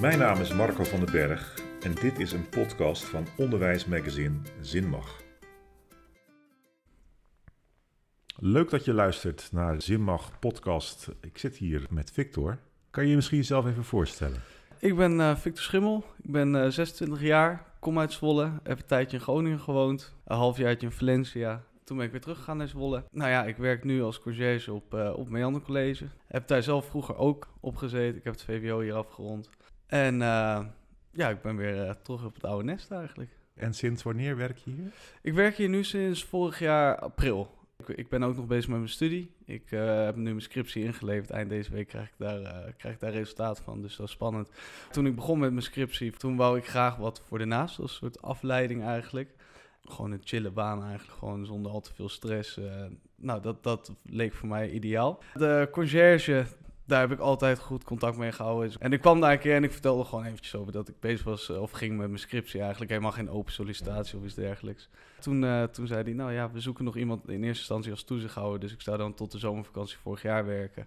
Mijn 0.00 0.18
naam 0.18 0.40
is 0.40 0.54
Marco 0.54 0.84
van 0.84 1.00
den 1.00 1.12
Berg 1.12 1.58
en 1.80 1.94
dit 1.94 2.18
is 2.18 2.32
een 2.32 2.48
podcast 2.48 3.04
van 3.04 3.26
onderwijsmagazine 3.36 4.36
Zinmag. 4.60 5.20
Leuk 8.36 8.70
dat 8.70 8.84
je 8.84 8.92
luistert 8.92 9.48
naar 9.52 9.82
Zinmag 9.82 10.38
podcast. 10.38 11.08
Ik 11.20 11.38
zit 11.38 11.56
hier 11.56 11.86
met 11.90 12.10
Victor. 12.10 12.58
Kan 12.90 13.02
je 13.02 13.08
je 13.10 13.16
misschien 13.16 13.38
jezelf 13.38 13.66
even 13.66 13.84
voorstellen? 13.84 14.40
Ik 14.78 14.96
ben 14.96 15.20
eh, 15.20 15.36
Victor 15.36 15.64
Schimmel, 15.64 16.04
ik 16.22 16.32
ben 16.32 16.54
eh 16.54 16.70
26 16.70 17.20
jaar, 17.20 17.66
kom 17.80 17.98
uit 17.98 18.12
Zwolle, 18.12 18.52
heb 18.62 18.78
een 18.78 18.86
tijdje 18.86 19.16
in 19.16 19.22
Groningen 19.22 19.60
gewoond, 19.60 20.14
een 20.24 20.36
halfjaartje 20.36 20.86
in 20.86 20.92
Valencia. 20.92 21.62
Toen 21.84 21.96
ben 21.96 22.06
ik 22.06 22.12
weer 22.12 22.20
teruggegaan 22.20 22.56
naar 22.56 22.68
Zwolle. 22.68 23.04
Nou 23.10 23.30
ja, 23.30 23.44
ik 23.44 23.56
werk 23.56 23.84
nu 23.84 24.02
als 24.02 24.20
conciërge 24.20 24.72
op, 24.72 24.94
eh 24.94 25.12
op 25.16 25.28
Meander 25.28 25.62
College. 25.62 26.06
Heb 26.26 26.48
daar 26.48 26.62
zelf 26.62 26.86
vroeger 26.86 27.16
ook 27.16 27.48
op 27.60 27.76
gezeten. 27.76 28.16
Ik 28.16 28.24
heb 28.24 28.32
het 28.32 28.42
VWO 28.42 28.80
hier 28.80 28.94
afgerond. 28.94 29.50
En 29.86 30.22
eh, 30.22 30.64
ja, 31.10 31.28
ik 31.28 31.42
ben 31.42 31.56
weer 31.56 31.86
eh, 31.86 31.94
terug 32.02 32.24
op 32.24 32.34
het 32.34 32.44
oude 32.44 32.64
nest 32.64 32.90
eigenlijk. 32.90 33.30
En 33.54 33.74
sinds 33.74 34.02
wanneer 34.02 34.36
werk 34.36 34.58
je 34.58 34.70
hier? 34.70 34.92
Ik 35.22 35.32
werk 35.32 35.56
hier 35.56 35.68
nu 35.68 35.84
sinds 35.84 36.24
vorig 36.24 36.58
jaar 36.58 36.98
april. 36.98 37.54
Ik, 37.78 37.88
ik 37.88 38.08
ben 38.08 38.22
ook 38.22 38.36
nog 38.36 38.46
bezig 38.46 38.68
met 38.68 38.78
mijn 38.78 38.90
studie. 38.90 39.34
Ik 39.44 39.72
eh, 39.72 40.04
heb 40.04 40.16
nu 40.16 40.22
mijn 40.22 40.40
scriptie 40.40 40.84
ingeleverd. 40.84 41.30
Eind 41.30 41.48
deze 41.48 41.72
week 41.72 41.88
krijg 41.88 42.06
ik, 42.06 42.14
daar, 42.18 42.72
krijg 42.76 42.94
ik 42.94 43.00
daar 43.00 43.12
resultaat 43.12 43.60
van, 43.60 43.82
dus 43.82 43.96
dat 43.96 44.06
is 44.06 44.12
spannend. 44.12 44.50
Toen 44.90 45.06
ik 45.06 45.14
begon 45.14 45.38
met 45.38 45.50
mijn 45.50 45.62
scriptie, 45.62 46.10
toen 46.10 46.36
wou 46.36 46.58
ik 46.58 46.66
graag 46.66 46.96
wat 46.96 47.22
voor 47.26 47.38
de. 47.38 47.54
Als 47.54 47.78
een 47.78 47.88
soort 47.88 48.22
afleiding 48.22 48.84
eigenlijk. 48.84 49.34
Gewoon 49.84 50.10
een 50.10 50.20
chille 50.24 50.50
baan 50.50 50.82
eigenlijk, 50.82 51.18
gewoon 51.18 51.46
zonder 51.46 51.72
al 51.72 51.80
te 51.80 51.94
veel 51.94 52.08
stress. 52.08 52.60
nou, 53.16 53.42
dat, 53.42 53.62
dat 53.62 53.92
leek 54.02 54.32
voor 54.32 54.48
mij 54.48 54.70
ideaal. 54.70 55.22
De 55.34 55.68
conciërge, 55.70 56.46
daar 56.84 57.00
heb 57.00 57.12
ik 57.12 57.18
altijd 57.18 57.58
goed 57.58 57.84
contact 57.84 58.16
mee 58.16 58.32
gehouden. 58.32 58.72
En 58.78 58.92
ik 58.92 59.00
kwam 59.00 59.20
daar 59.20 59.32
een 59.32 59.38
keer 59.38 59.54
en 59.54 59.64
ik 59.64 59.72
vertelde 59.72 60.04
gewoon 60.04 60.24
eventjes 60.24 60.54
over 60.54 60.72
dat 60.72 60.88
ik 60.88 61.00
bezig 61.00 61.24
was 61.24 61.50
eh, 61.50 61.60
of 61.60 61.70
ging 61.70 61.96
met 61.96 62.06
mijn 62.06 62.18
scriptie 62.18 62.60
eigenlijk. 62.60 62.90
Helemaal 62.90 63.12
geen 63.12 63.30
open 63.30 63.52
sollicitatie 63.52 64.18
of 64.18 64.24
iets 64.24 64.34
dergelijks. 64.34 64.88
Toen, 65.20 65.44
eh, 65.44 65.62
toen 65.62 65.86
zei 65.86 66.02
hij, 66.02 66.12
nou 66.12 66.32
ja, 66.32 66.50
we 66.50 66.60
zoeken 66.60 66.84
nog 66.84 66.96
iemand 66.96 67.28
in 67.28 67.42
eerste 67.42 67.58
instantie 67.58 67.90
als 67.90 68.04
toezichthouder. 68.04 68.60
Dus 68.60 68.72
ik 68.72 68.80
zou 68.80 68.96
dan 68.98 69.14
tot 69.14 69.32
de 69.32 69.38
zomervakantie 69.38 69.96
vorig 69.96 70.22
jaar 70.22 70.46
werken. 70.46 70.86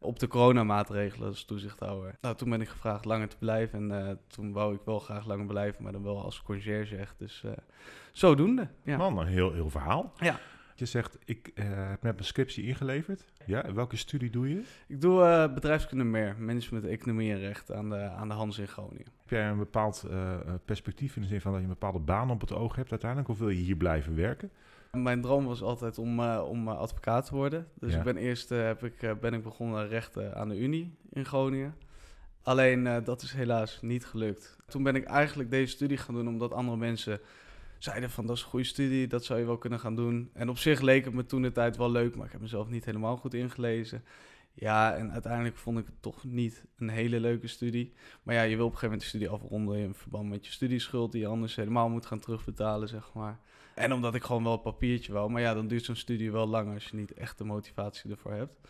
Op 0.00 0.18
de 0.18 0.28
coronamaatregelen 0.28 1.28
als 1.28 1.44
toezichthouder. 1.44 2.14
Nou, 2.20 2.36
toen 2.36 2.50
ben 2.50 2.60
ik 2.60 2.68
gevraagd 2.68 3.04
langer 3.04 3.28
te 3.28 3.36
blijven. 3.38 3.78
En 3.78 4.06
eh, 4.06 4.14
toen 4.26 4.52
wou 4.52 4.74
ik 4.74 4.80
wel 4.84 4.98
graag 4.98 5.26
langer 5.26 5.46
blijven, 5.46 5.82
maar 5.82 5.92
dan 5.92 6.02
wel 6.02 6.22
als 6.22 6.42
conciërge 6.42 6.96
echt. 6.96 7.14
Dus 7.18 7.42
eh, 7.44 7.50
zodoende, 8.12 8.68
ja. 8.82 8.96
Man, 8.96 9.18
een 9.18 9.26
heel, 9.26 9.52
heel 9.52 9.70
verhaal. 9.70 10.12
Ja. 10.16 10.38
Je 10.78 10.86
zegt, 10.86 11.18
ik 11.24 11.50
eh, 11.54 11.64
heb 11.68 12.02
net 12.02 12.12
mijn 12.14 12.24
scriptie 12.24 12.64
ingeleverd. 12.64 13.24
Ja, 13.46 13.64
en 13.64 13.74
welke 13.74 13.96
studie 13.96 14.30
doe 14.30 14.48
je? 14.48 14.62
Ik 14.86 15.00
doe 15.00 15.22
eh, 15.22 15.54
bedrijfskunde 15.54 16.04
meer, 16.04 16.36
management, 16.38 16.84
economie 16.84 17.32
en 17.32 17.38
recht 17.38 17.72
aan 17.72 17.90
de, 17.90 17.96
aan 17.96 18.28
de 18.28 18.34
Hans 18.34 18.58
in 18.58 18.68
Groningen. 18.68 19.06
Heb 19.20 19.30
jij 19.30 19.48
een 19.48 19.58
bepaald 19.58 20.06
eh, 20.10 20.36
perspectief 20.64 21.16
in 21.16 21.22
de 21.22 21.28
zin 21.28 21.40
van 21.40 21.50
dat 21.52 21.60
je 21.60 21.66
een 21.66 21.72
bepaalde 21.72 21.98
baan 21.98 22.30
op 22.30 22.40
het 22.40 22.52
oog 22.52 22.76
hebt 22.76 22.90
uiteindelijk? 22.90 23.30
Of 23.30 23.38
wil 23.38 23.48
je 23.48 23.60
hier 23.62 23.76
blijven 23.76 24.14
werken? 24.16 24.50
Mijn 24.92 25.20
droom 25.20 25.44
was 25.44 25.62
altijd 25.62 25.98
om, 25.98 26.20
om 26.30 26.68
advocaat 26.68 27.26
te 27.26 27.34
worden. 27.34 27.66
Dus 27.74 27.92
Ja. 27.92 27.98
ik 27.98 28.04
ben 28.04 28.16
eerst 28.16 28.48
heb 28.48 28.84
ik, 28.84 29.20
ben 29.20 29.34
ik 29.34 29.42
begonnen 29.42 29.88
rechten 29.88 30.36
aan 30.36 30.48
de 30.48 30.58
Unie 30.58 30.94
in 31.10 31.24
Groningen. 31.24 31.74
Alleen 32.42 33.02
dat 33.04 33.22
is 33.22 33.32
helaas 33.32 33.78
niet 33.82 34.04
gelukt. 34.06 34.56
Toen 34.66 34.82
ben 34.82 34.94
ik 34.94 35.04
eigenlijk 35.04 35.50
deze 35.50 35.72
studie 35.72 35.96
gaan 35.96 36.14
doen 36.14 36.28
omdat 36.28 36.52
andere 36.52 36.76
mensen 36.76 37.20
zeiden 37.78 38.10
van 38.10 38.26
dat 38.26 38.36
is 38.36 38.42
een 38.42 38.48
goede 38.48 38.64
studie, 38.64 39.06
dat 39.06 39.24
zou 39.24 39.38
je 39.38 39.46
wel 39.46 39.58
kunnen 39.58 39.80
gaan 39.80 39.96
doen. 39.96 40.30
En 40.32 40.48
op 40.48 40.58
zich 40.58 40.80
leek 40.80 41.04
het 41.04 41.14
me 41.14 41.26
toen 41.26 41.42
de 41.42 41.52
tijd 41.52 41.76
wel 41.76 41.90
leuk, 41.90 42.16
maar 42.16 42.26
ik 42.26 42.32
heb 42.32 42.40
mezelf 42.40 42.68
niet 42.68 42.84
helemaal 42.84 43.16
goed 43.16 43.34
ingelezen. 43.34 44.04
Ja, 44.52 44.94
en 44.94 45.12
uiteindelijk 45.12 45.56
vond 45.56 45.78
ik 45.78 45.86
het 45.86 46.02
toch 46.02 46.24
niet 46.24 46.64
een 46.76 46.88
hele 46.88 47.20
leuke 47.20 47.46
studie. 47.46 47.92
Maar 48.22 48.34
ja, 48.34 48.42
je 48.42 48.56
wil 48.56 48.66
op 48.66 48.72
een 48.72 48.78
gegeven 48.78 48.84
moment 48.84 49.00
de 49.00 49.08
studie 49.08 49.28
afronden 49.28 49.78
in 49.78 49.94
verband 49.94 50.28
met 50.28 50.46
je 50.46 50.52
studieschuld, 50.52 51.12
die 51.12 51.20
je 51.20 51.26
anders 51.26 51.56
helemaal 51.56 51.88
moet 51.88 52.06
gaan 52.06 52.18
terugbetalen, 52.18 52.88
zeg 52.88 53.10
maar. 53.14 53.38
En 53.74 53.92
omdat 53.92 54.14
ik 54.14 54.22
gewoon 54.22 54.44
wel 54.44 54.52
een 54.52 54.60
papiertje 54.60 55.12
wou. 55.12 55.30
Maar 55.30 55.42
ja, 55.42 55.54
dan 55.54 55.68
duurt 55.68 55.84
zo'n 55.84 55.96
studie 55.96 56.32
wel 56.32 56.46
lang 56.46 56.74
als 56.74 56.84
je 56.84 56.96
niet 56.96 57.12
echt 57.12 57.38
de 57.38 57.44
motivatie 57.44 58.10
ervoor 58.10 58.32
hebt. 58.32 58.68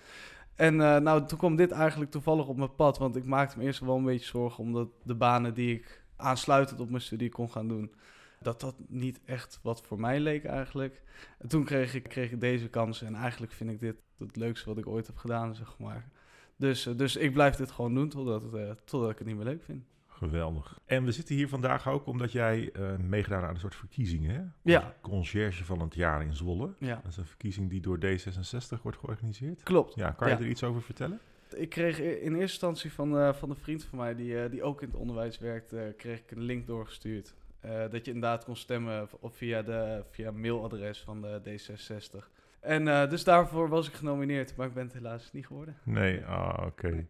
En 0.55 0.81
eh, 0.81 0.97
nou, 0.97 1.27
toen 1.27 1.39
kwam 1.39 1.57
dit 1.57 1.71
eigenlijk 1.71 2.11
toevallig 2.11 2.47
op 2.47 2.57
mijn 2.57 2.75
pad. 2.75 2.99
Want 2.99 3.17
ik 3.17 3.25
maakte 3.25 3.59
me 3.59 3.65
eerst 3.65 3.81
wel 3.81 3.97
een 3.97 4.05
beetje 4.05 4.27
zorgen 4.27 4.65
omdat 4.65 4.89
de 5.03 5.15
banen 5.15 5.55
die 5.55 5.75
ik 5.75 6.05
aansluitend 6.17 6.81
op 6.81 6.91
mijn 6.91 7.03
studie 7.03 7.29
kon 7.29 7.51
gaan 7.51 7.69
doen, 7.69 7.95
dat 8.41 8.61
dat 8.61 8.75
niet 8.89 9.21
echt 9.25 9.59
wat 9.63 9.83
voor 9.83 10.01
mij 10.01 10.21
leek 10.21 10.45
eigenlijk. 10.45 11.03
En 11.39 11.49
toen 11.49 11.65
kreeg 11.65 11.95
ik, 11.95 12.03
kreeg 12.03 12.31
ik 12.33 12.41
deze 12.41 12.69
kans 12.69 13.03
en 13.03 13.15
eigenlijk 13.15 13.53
vind 13.53 13.71
ik 13.71 13.81
dit 13.81 13.97
het 14.19 14.37
leukste 14.37 14.69
wat 14.69 14.79
ik 14.79 14.87
ooit 14.87 15.07
heb 15.07 15.17
gedaan, 15.17 15.55
zeg 15.55 15.79
maar. 15.79 16.09
Dus, 16.57 16.87
eh, 16.87 16.97
dus 16.97 17.17
ik 17.17 17.33
blijf 17.33 17.55
dit 17.57 17.71
gewoon 17.71 17.95
doen 17.95 18.09
totdat, 18.09 18.43
het, 18.43 18.55
eh, 18.55 18.71
totdat 18.85 19.11
ik 19.11 19.19
het 19.19 19.27
niet 19.27 19.37
meer 19.37 19.45
leuk 19.45 19.63
vind. 19.65 19.85
Geweldig. 20.07 20.79
En 20.85 21.05
we 21.05 21.13
zitten 21.13 21.35
hier 21.35 21.49
vandaag 21.49 21.89
ook 21.89 22.07
omdat 22.07 22.33
jij 22.33 22.71
eh 22.73 22.97
meegedaan 22.97 23.43
aan 23.45 23.55
een 23.55 23.61
soort 23.61 23.75
verkiezingen. 23.75 24.35
Hè? 24.35 24.43
Ja. 24.73 24.95
Conciërge 25.01 25.65
van 25.65 25.81
het 25.81 25.95
jaar 25.95 26.23
in 26.23 26.35
Zwolle. 26.37 26.75
Ja, 26.79 26.95
Dat 26.95 27.11
is 27.11 27.17
een 27.17 27.27
verkiezing 27.27 27.71
die 27.71 27.81
door 27.81 27.99
D66 27.99 28.83
wordt 28.83 28.99
georganiseerd. 28.99 29.63
klopt. 29.63 29.95
Ja, 29.95 30.11
kan 30.11 30.29
je 30.29 30.35
Ja. 30.35 30.41
er 30.41 30.49
iets 30.49 30.63
over 30.65 30.83
vertellen? 30.83 31.21
Ik 31.57 31.69
kreeg 31.69 31.99
in 31.99 32.05
eerste 32.17 32.35
instantie 32.41 32.93
van, 32.93 33.35
van 33.35 33.51
een 33.51 33.57
vriend 33.57 33.85
van 33.85 33.99
mij, 33.99 34.15
die, 34.15 34.49
die 34.49 34.63
ook 34.63 34.83
in 34.83 34.89
het 34.89 34.97
onderwijs 34.97 35.39
werkt, 35.39 35.75
kreeg 35.97 36.19
ik 36.19 36.31
een 36.31 36.43
link 36.43 36.67
doorgestuurd. 36.67 37.35
Eh, 37.69 37.91
dat 37.91 38.05
je 38.05 38.13
inderdaad 38.13 38.45
kon 38.45 38.57
stemmen 38.57 39.09
of 39.21 39.37
via, 39.37 39.63
de, 39.63 40.05
via 40.11 40.31
mailadres 40.31 41.01
van 41.01 41.23
de 41.23 41.41
D66. 41.45 42.25
En 42.61 42.89
eh, 42.89 43.11
dus 43.11 43.25
daarvoor 43.25 43.69
was 43.69 43.89
ik 43.89 43.95
genomineerd, 43.95 44.57
maar 44.57 44.67
ik 44.67 44.75
ben 44.75 44.85
het 44.85 44.93
helaas 44.93 45.33
niet 45.33 45.47
geworden. 45.47 45.77
Nee, 45.83 46.25
ah, 46.25 46.67
oké. 46.67 47.07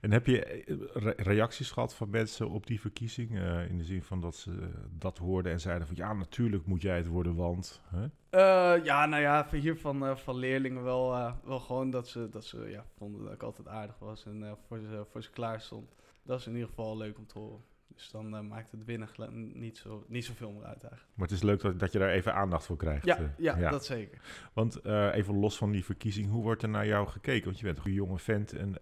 En 0.00 0.12
heb 0.12 0.26
je 0.26 0.44
eh, 0.44 0.76
re- 0.92 1.14
reacties 1.16 1.70
gehad 1.70 1.94
van 1.94 2.10
mensen 2.10 2.48
op 2.50 2.66
die 2.66 2.80
verkiezing? 2.80 3.30
in 3.68 3.78
de 3.78 3.84
zin 3.84 4.02
van 4.02 4.20
dat 4.20 4.36
ze 4.36 4.70
dat 4.98 5.18
hoorden 5.18 5.52
en 5.52 5.60
zeiden 5.60 5.86
van 5.86 5.96
ja, 5.96 6.12
natuurlijk 6.12 6.66
moet 6.66 6.82
jij 6.82 6.96
het 6.96 7.06
worden, 7.06 7.34
want... 7.34 7.82
Hè? 7.86 8.06
Ja, 8.74 9.06
nou 9.06 9.22
ja, 9.22 9.48
hier 9.50 9.76
van, 9.76 10.18
van 10.18 10.36
leerlingen 10.36 10.82
wel, 10.82 11.34
wel 11.44 11.60
gewoon 11.60 11.90
dat 11.90 12.08
ze, 12.08 12.28
dat 12.28 12.44
ze 12.44 12.68
ja, 12.68 12.84
vonden 12.96 13.24
dat 13.24 13.32
ik 13.32 13.42
altijd 13.42 13.68
aardig 13.68 13.98
was 13.98 14.26
en 14.26 14.56
voor, 14.66 14.78
ze, 14.78 15.04
voor 15.10 15.22
ze 15.22 15.30
klaar 15.30 15.60
stond. 15.60 15.94
Dat 16.22 16.38
is 16.38 16.46
in 16.46 16.52
ieder 16.52 16.68
geval 16.68 16.96
leuk 16.96 17.18
om 17.18 17.26
te 17.26 17.38
horen. 17.38 17.60
Dus 17.94 18.10
dan 18.10 18.36
eh, 18.36 18.40
maakt 18.40 18.70
het 18.70 18.84
winnen 18.84 19.08
gela- 19.08 19.28
niet, 19.32 19.76
zo, 19.78 20.04
niet 20.08 20.24
zoveel 20.24 20.52
meer 20.52 20.64
uit 20.64 20.82
eigenlijk. 20.82 21.10
Maar 21.14 21.26
het 21.26 21.36
is 21.36 21.42
leuk 21.42 21.60
dat, 21.60 21.78
dat 21.78 21.92
je 21.92 21.98
daar 21.98 22.10
even 22.10 22.34
aandacht 22.34 22.66
voor 22.66 22.76
krijgt. 22.76 23.04
Ja, 23.04 23.18
eh. 23.18 23.24
ja, 23.36 23.70
dat 23.70 23.84
zeker. 23.84 24.20
Want 24.52 24.80
eh, 24.80 25.14
even 25.14 25.34
los 25.34 25.56
van 25.56 25.70
die 25.70 25.84
verkiezing, 25.84 26.30
hoe 26.30 26.42
wordt 26.42 26.62
er 26.62 26.68
naar 26.68 26.86
jou 26.86 27.08
gekeken? 27.08 27.44
Want 27.44 27.58
je 27.58 27.64
bent 27.64 27.84
een 27.84 27.92
jonge 27.92 28.18
vent 28.18 28.52
en 28.52 28.74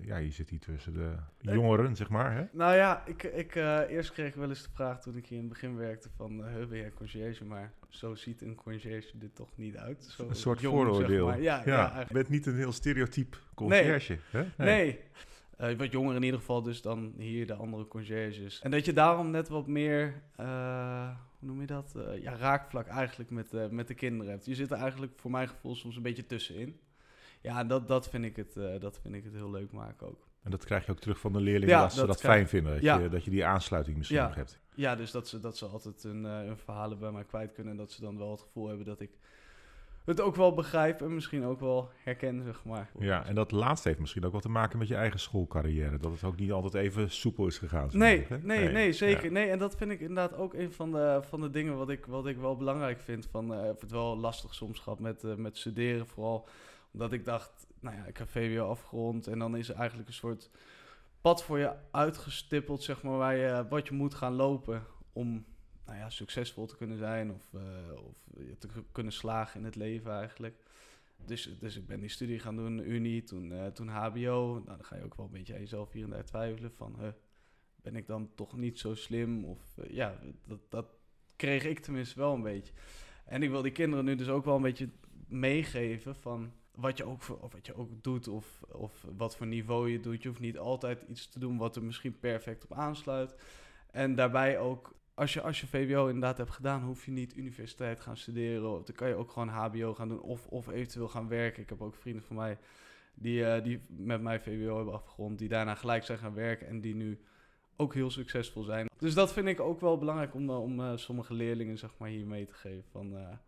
ja, 0.00 0.16
je 0.16 0.30
zit 0.30 0.50
hier 0.50 0.58
tussen 0.60 0.92
de 0.92 1.14
jongeren, 1.40 1.96
zeg 1.96 2.08
maar. 2.08 2.32
Hè? 2.34 2.44
Nou 2.52 2.74
ja, 2.74 3.06
ik, 3.06 3.22
ik, 3.22 3.54
eerst 3.54 4.12
kreeg 4.12 4.28
ik 4.28 4.34
wel 4.34 4.48
eens 4.48 4.62
de 4.62 4.70
vraag 4.72 5.00
toen 5.00 5.16
ik 5.16 5.26
hier 5.26 5.38
in 5.38 5.44
het 5.44 5.52
begin 5.52 5.76
werkte 5.76 6.08
van... 6.16 6.44
huh, 6.48 6.66
ben 6.68 6.78
jij 6.78 6.92
conciërge? 6.92 7.44
Maar 7.44 7.72
zo 7.88 8.14
ziet 8.14 8.42
een 8.42 8.54
conciërge 8.54 9.12
er 9.20 9.32
toch 9.32 9.50
niet 9.56 9.76
uit. 9.76 10.04
Zo 10.04 10.28
een 10.28 10.34
soort 10.34 10.60
jong, 10.60 10.74
vooroordeel. 10.76 11.26
Zeg 11.26 11.34
maar. 11.34 11.42
Ja, 11.42 11.62
ja, 11.64 12.04
je 12.08 12.14
bent 12.14 12.28
niet 12.28 12.46
een 12.46 12.56
heel 12.56 12.72
stereotyp 12.72 13.40
conciërge. 13.54 14.18
hè? 14.30 14.44
Nee. 14.56 15.00
Eh, 15.58 15.76
wat 15.76 15.92
jonger 15.92 16.14
in 16.16 16.22
ieder 16.22 16.38
geval 16.40 16.62
dus 16.62 16.82
dan 16.82 17.12
hier 17.16 17.46
de 17.46 17.54
andere 17.54 17.88
conciërges. 17.88 18.60
En 18.60 18.70
dat 18.70 18.84
je 18.84 18.92
daarom 18.92 19.30
net 19.30 19.48
wat 19.48 19.66
meer, 19.66 20.22
eh, 20.36 21.08
hoe 21.38 21.48
noem 21.48 21.60
je 21.60 21.66
dat? 21.66 21.94
Eh, 21.96 22.22
ja, 22.22 22.36
raakvlak 22.36 22.86
eigenlijk 22.86 23.30
met, 23.30 23.70
met 23.70 23.88
de 23.88 23.94
kinderen 23.94 24.32
hebt. 24.32 24.46
Je 24.46 24.54
zit 24.54 24.70
er 24.70 24.78
eigenlijk 24.78 25.12
voor 25.16 25.30
mijn 25.30 25.48
gevoel 25.48 25.76
soms 25.76 25.96
een 25.96 26.02
beetje 26.02 26.26
tussenin. 26.26 26.80
Ja, 27.40 27.58
en 27.58 27.68
dat, 27.68 27.88
dat, 27.88 28.08
vind 28.08 28.24
ik 28.24 28.36
het, 28.36 28.54
dat 28.80 28.98
vind 29.02 29.14
ik 29.14 29.24
het 29.24 29.32
heel 29.32 29.50
leuk 29.50 29.72
maken 29.72 30.06
ook. 30.06 30.26
En 30.42 30.50
dat 30.50 30.64
krijg 30.64 30.86
je 30.86 30.92
ook 30.92 31.00
terug 31.00 31.18
van 31.20 31.32
de 31.32 31.40
leerlingen, 31.40 31.74
Ja, 31.74 31.80
dat 31.82 31.92
ze 31.92 32.06
dat 32.06 32.20
fijn 32.20 32.48
vinden. 32.48 32.72
Dat, 32.72 32.82
Ja. 32.82 32.98
je, 32.98 33.08
dat 33.08 33.24
je 33.24 33.30
die 33.30 33.44
aansluiting 33.44 33.96
misschien 33.96 34.18
Ja. 34.18 34.26
nog 34.26 34.34
hebt. 34.34 34.58
Ja, 34.74 34.96
dus 34.96 35.10
dat 35.10 35.28
ze, 35.28 35.40
dat 35.40 35.56
ze 35.56 35.66
altijd 35.66 36.02
hun, 36.02 36.24
hun 36.24 36.56
verhalen 36.56 36.98
bij 36.98 37.10
mij 37.12 37.24
kwijt 37.24 37.52
kunnen. 37.52 37.72
En 37.72 37.78
dat 37.78 37.92
ze 37.92 38.00
dan 38.00 38.18
wel 38.18 38.30
het 38.30 38.40
gevoel 38.40 38.68
hebben 38.68 38.86
dat 38.86 39.00
ik 39.00 39.10
het 40.08 40.20
ook 40.20 40.36
wel 40.36 40.54
begrijp 40.54 41.02
en 41.02 41.14
misschien 41.14 41.44
ook 41.44 41.60
wel 41.60 41.90
herken, 42.02 42.42
zeg 42.42 42.64
maar. 42.64 42.90
Ja, 42.98 43.26
en 43.26 43.34
dat 43.34 43.50
laatste 43.50 43.88
heeft 43.88 44.00
misschien 44.00 44.24
ook 44.24 44.32
wat 44.32 44.42
te 44.42 44.48
maken 44.48 44.78
met 44.78 44.88
je 44.88 44.94
eigen 44.94 45.20
schoolcarrière. 45.20 45.98
Dat 45.98 46.12
het 46.12 46.24
ook 46.24 46.36
niet 46.36 46.52
altijd 46.52 46.74
even 46.74 47.10
soepel 47.10 47.46
is 47.46 47.58
gegaan. 47.58 47.88
Nee, 47.92 48.26
nee, 48.42 48.68
nee, 48.68 48.92
zeker. 48.92 49.24
Ja. 49.24 49.30
Nee, 49.30 49.50
en 49.50 49.58
dat 49.58 49.76
vind 49.76 49.90
ik 49.90 50.00
inderdaad 50.00 50.36
ook 50.36 50.54
een 50.54 50.72
van 50.72 50.92
de, 50.92 51.20
van 51.22 51.40
de 51.40 51.50
dingen 51.50 51.76
wat 51.76 51.90
ik, 51.90 52.06
wat 52.06 52.26
ik 52.26 52.36
wel 52.36 52.56
belangrijk 52.56 53.00
vind. 53.00 53.26
Van, 53.30 53.54
eh, 53.54 53.62
het 53.62 53.90
wel 53.90 54.16
lastig 54.16 54.54
soms 54.54 54.78
gehad 54.78 54.98
met, 54.98 55.24
eh, 55.24 55.34
met 55.34 55.56
studeren, 55.56 56.06
vooral 56.06 56.48
omdat 56.92 57.12
ik 57.12 57.24
dacht, 57.24 57.66
nou 57.80 57.96
ja, 57.96 58.04
ik 58.04 58.16
heb 58.16 58.28
VWO 58.28 58.68
afgerond 58.68 59.26
en 59.26 59.38
dan 59.38 59.56
is 59.56 59.68
er 59.68 59.74
eigenlijk 59.74 60.08
een 60.08 60.14
soort 60.14 60.50
pad 61.20 61.44
voor 61.44 61.58
je 61.58 61.72
uitgestippeld, 61.90 62.82
zeg 62.82 63.02
maar, 63.02 63.16
waar 63.16 63.36
je, 63.36 63.66
wat 63.68 63.88
je 63.88 63.94
moet 63.94 64.14
gaan 64.14 64.34
lopen 64.34 64.82
om 65.12 65.44
nou 65.86 65.98
ja, 65.98 66.10
succesvol 66.10 66.66
te 66.66 66.76
kunnen 66.76 66.98
zijn 66.98 67.32
of, 67.32 67.54
eh, 67.54 68.06
of 68.06 68.16
te 68.58 68.68
kunnen 68.92 69.12
slagen 69.12 69.60
in 69.60 69.66
het 69.66 69.76
leven 69.76 70.12
eigenlijk. 70.12 70.62
Dus, 71.24 71.56
dus 71.60 71.76
ik 71.76 71.86
ben 71.86 72.00
die 72.00 72.08
studie 72.08 72.38
gaan 72.38 72.56
doen, 72.56 72.78
Unie, 72.78 73.22
toen, 73.22 73.52
eh, 73.52 73.66
toen 73.66 73.88
HBO. 73.88 74.52
Nou, 74.52 74.64
dan 74.64 74.84
ga 74.84 74.96
je 74.96 75.04
ook 75.04 75.14
wel 75.14 75.26
een 75.26 75.32
beetje 75.32 75.54
aan 75.54 75.60
jezelf 75.60 75.92
hier 75.92 76.04
en 76.04 76.10
daar 76.10 76.24
twijfelen 76.24 76.72
van... 76.72 77.14
ben 77.76 77.96
ik 77.96 78.06
dan 78.06 78.30
toch 78.34 78.56
niet 78.56 78.78
zo 78.78 78.94
slim? 78.94 79.44
Of 79.44 79.78
eh, 79.78 79.90
ja, 79.90 80.20
dat, 80.46 80.60
dat 80.68 80.86
kreeg 81.36 81.64
ik 81.64 81.78
tenminste 81.78 82.18
wel 82.18 82.34
een 82.34 82.42
beetje. 82.42 82.72
En 83.24 83.42
ik 83.42 83.50
wil 83.50 83.62
die 83.62 83.72
kinderen 83.72 84.04
nu 84.04 84.14
dus 84.14 84.28
ook 84.28 84.44
wel 84.44 84.56
een 84.56 84.62
beetje 84.62 84.90
meegeven 85.28 86.16
van... 86.16 86.52
wat 86.74 86.96
je 86.96 87.04
ook, 87.04 87.20
of 87.40 87.52
wat 87.52 87.66
je 87.66 87.74
ook 87.74 88.02
doet 88.02 88.28
of, 88.28 88.62
of 88.72 89.04
wat 89.16 89.36
voor 89.36 89.46
niveau 89.46 89.90
je 89.90 90.00
doet. 90.00 90.22
Je 90.22 90.28
hoeft 90.28 90.40
niet 90.40 90.58
altijd 90.58 91.02
iets 91.08 91.28
te 91.28 91.38
doen 91.38 91.56
wat 91.56 91.76
er 91.76 91.84
misschien 91.84 92.18
perfect 92.18 92.64
op 92.64 92.72
aansluit. 92.72 93.34
En 93.90 94.14
daarbij 94.14 94.58
ook, 94.58 94.94
als 95.18 95.32
je, 95.32 95.42
als 95.42 95.60
je 95.60 95.66
VWO 95.66 96.06
inderdaad 96.06 96.38
hebt 96.38 96.50
gedaan, 96.50 96.82
hoef 96.82 97.04
je 97.04 97.10
niet 97.10 97.36
universiteit 97.36 98.00
gaan 98.00 98.16
studeren. 98.16 98.62
Dan 98.62 98.94
kan 98.94 99.08
je 99.08 99.14
ook 99.14 99.30
gewoon 99.30 99.48
HBO 99.48 99.94
gaan 99.94 100.08
doen 100.08 100.20
of, 100.20 100.46
of 100.46 100.68
eventueel 100.68 101.08
gaan 101.08 101.28
werken. 101.28 101.62
Ik 101.62 101.68
heb 101.68 101.82
ook 101.82 101.94
vrienden 101.94 102.22
van 102.22 102.36
mij 102.36 102.58
die, 103.14 103.44
eh, 103.44 103.64
die 103.64 103.80
met 103.88 104.20
mij 104.20 104.40
VWO 104.40 104.76
hebben 104.76 104.94
afgerond, 104.94 105.38
die 105.38 105.48
daarna 105.48 105.74
gelijk 105.74 106.04
zijn 106.04 106.18
gaan 106.18 106.34
werken 106.34 106.66
en 106.66 106.80
die 106.80 106.94
nu 106.94 107.20
ook 107.76 107.94
heel 107.94 108.10
succesvol 108.10 108.62
zijn. 108.62 108.86
Dus 108.98 109.14
dat 109.14 109.32
vind 109.32 109.48
ik 109.48 109.60
ook 109.60 109.80
wel 109.80 109.98
belangrijk 109.98 110.34
om, 110.34 110.50
eh, 110.50 110.62
om 110.62 110.80
uh, 110.80 110.96
sommige 110.96 111.34
leerlingen 111.34 111.78
zeg 111.78 111.98
maar, 111.98 112.08
hier 112.08 112.26
mee 112.26 112.46
te 112.46 112.54
geven. 112.54 112.84
Van, 112.90 113.38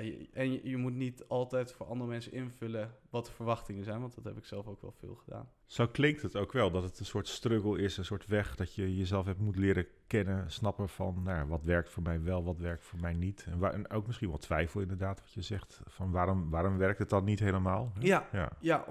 ja, 0.00 0.12
en 0.32 0.52
je, 0.52 0.60
je, 0.62 0.76
moet 0.76 0.94
niet 0.94 1.24
altijd 1.28 1.72
voor 1.72 1.86
andere 1.86 2.10
mensen 2.10 2.32
invullen 2.32 2.94
wat 3.10 3.26
de 3.26 3.32
verwachtingen 3.32 3.84
zijn, 3.84 4.00
want 4.00 4.14
dat 4.14 4.24
heb 4.24 4.36
ik 4.36 4.44
zelf 4.44 4.66
ook 4.66 4.82
wel 4.82 4.94
veel 4.98 5.14
gedaan. 5.14 5.48
Zo 5.66 5.86
klinkt 5.86 6.22
het 6.22 6.36
ook 6.36 6.52
wel, 6.52 6.70
dat 6.70 6.82
het 6.82 6.98
een 6.98 7.06
soort 7.06 7.28
struggle 7.28 7.78
is, 7.78 7.96
een 7.96 8.04
soort 8.04 8.26
weg 8.26 8.56
dat 8.56 8.74
je 8.74 8.96
jezelf 8.96 9.26
hebt 9.26 9.38
moet 9.38 9.56
leren 9.56 9.86
kennen, 10.06 10.50
snappen 10.50 10.88
van 10.88 11.22
nou, 11.22 11.48
wat 11.48 11.64
werkt 11.64 11.90
voor 11.90 12.02
mij 12.02 12.22
wel, 12.22 12.44
wat 12.44 12.58
werkt 12.58 12.84
voor 12.84 13.00
mij 13.00 13.14
niet. 13.14 13.46
En, 13.50 13.58
waar, 13.58 13.72
en 13.72 13.90
ook 13.90 14.06
misschien 14.06 14.28
wel 14.28 14.38
twijfel 14.38 14.80
inderdaad, 14.80 15.20
wat 15.20 15.32
je 15.32 15.42
zegt, 15.42 15.80
van 15.86 16.10
waarom, 16.10 16.50
waarom 16.50 16.78
werkt 16.78 16.98
het 16.98 17.08
dan 17.08 17.24
niet 17.24 17.40
helemaal? 17.40 17.92
Ja, 17.98 18.28
ja. 18.32 18.52
ja 18.60 18.84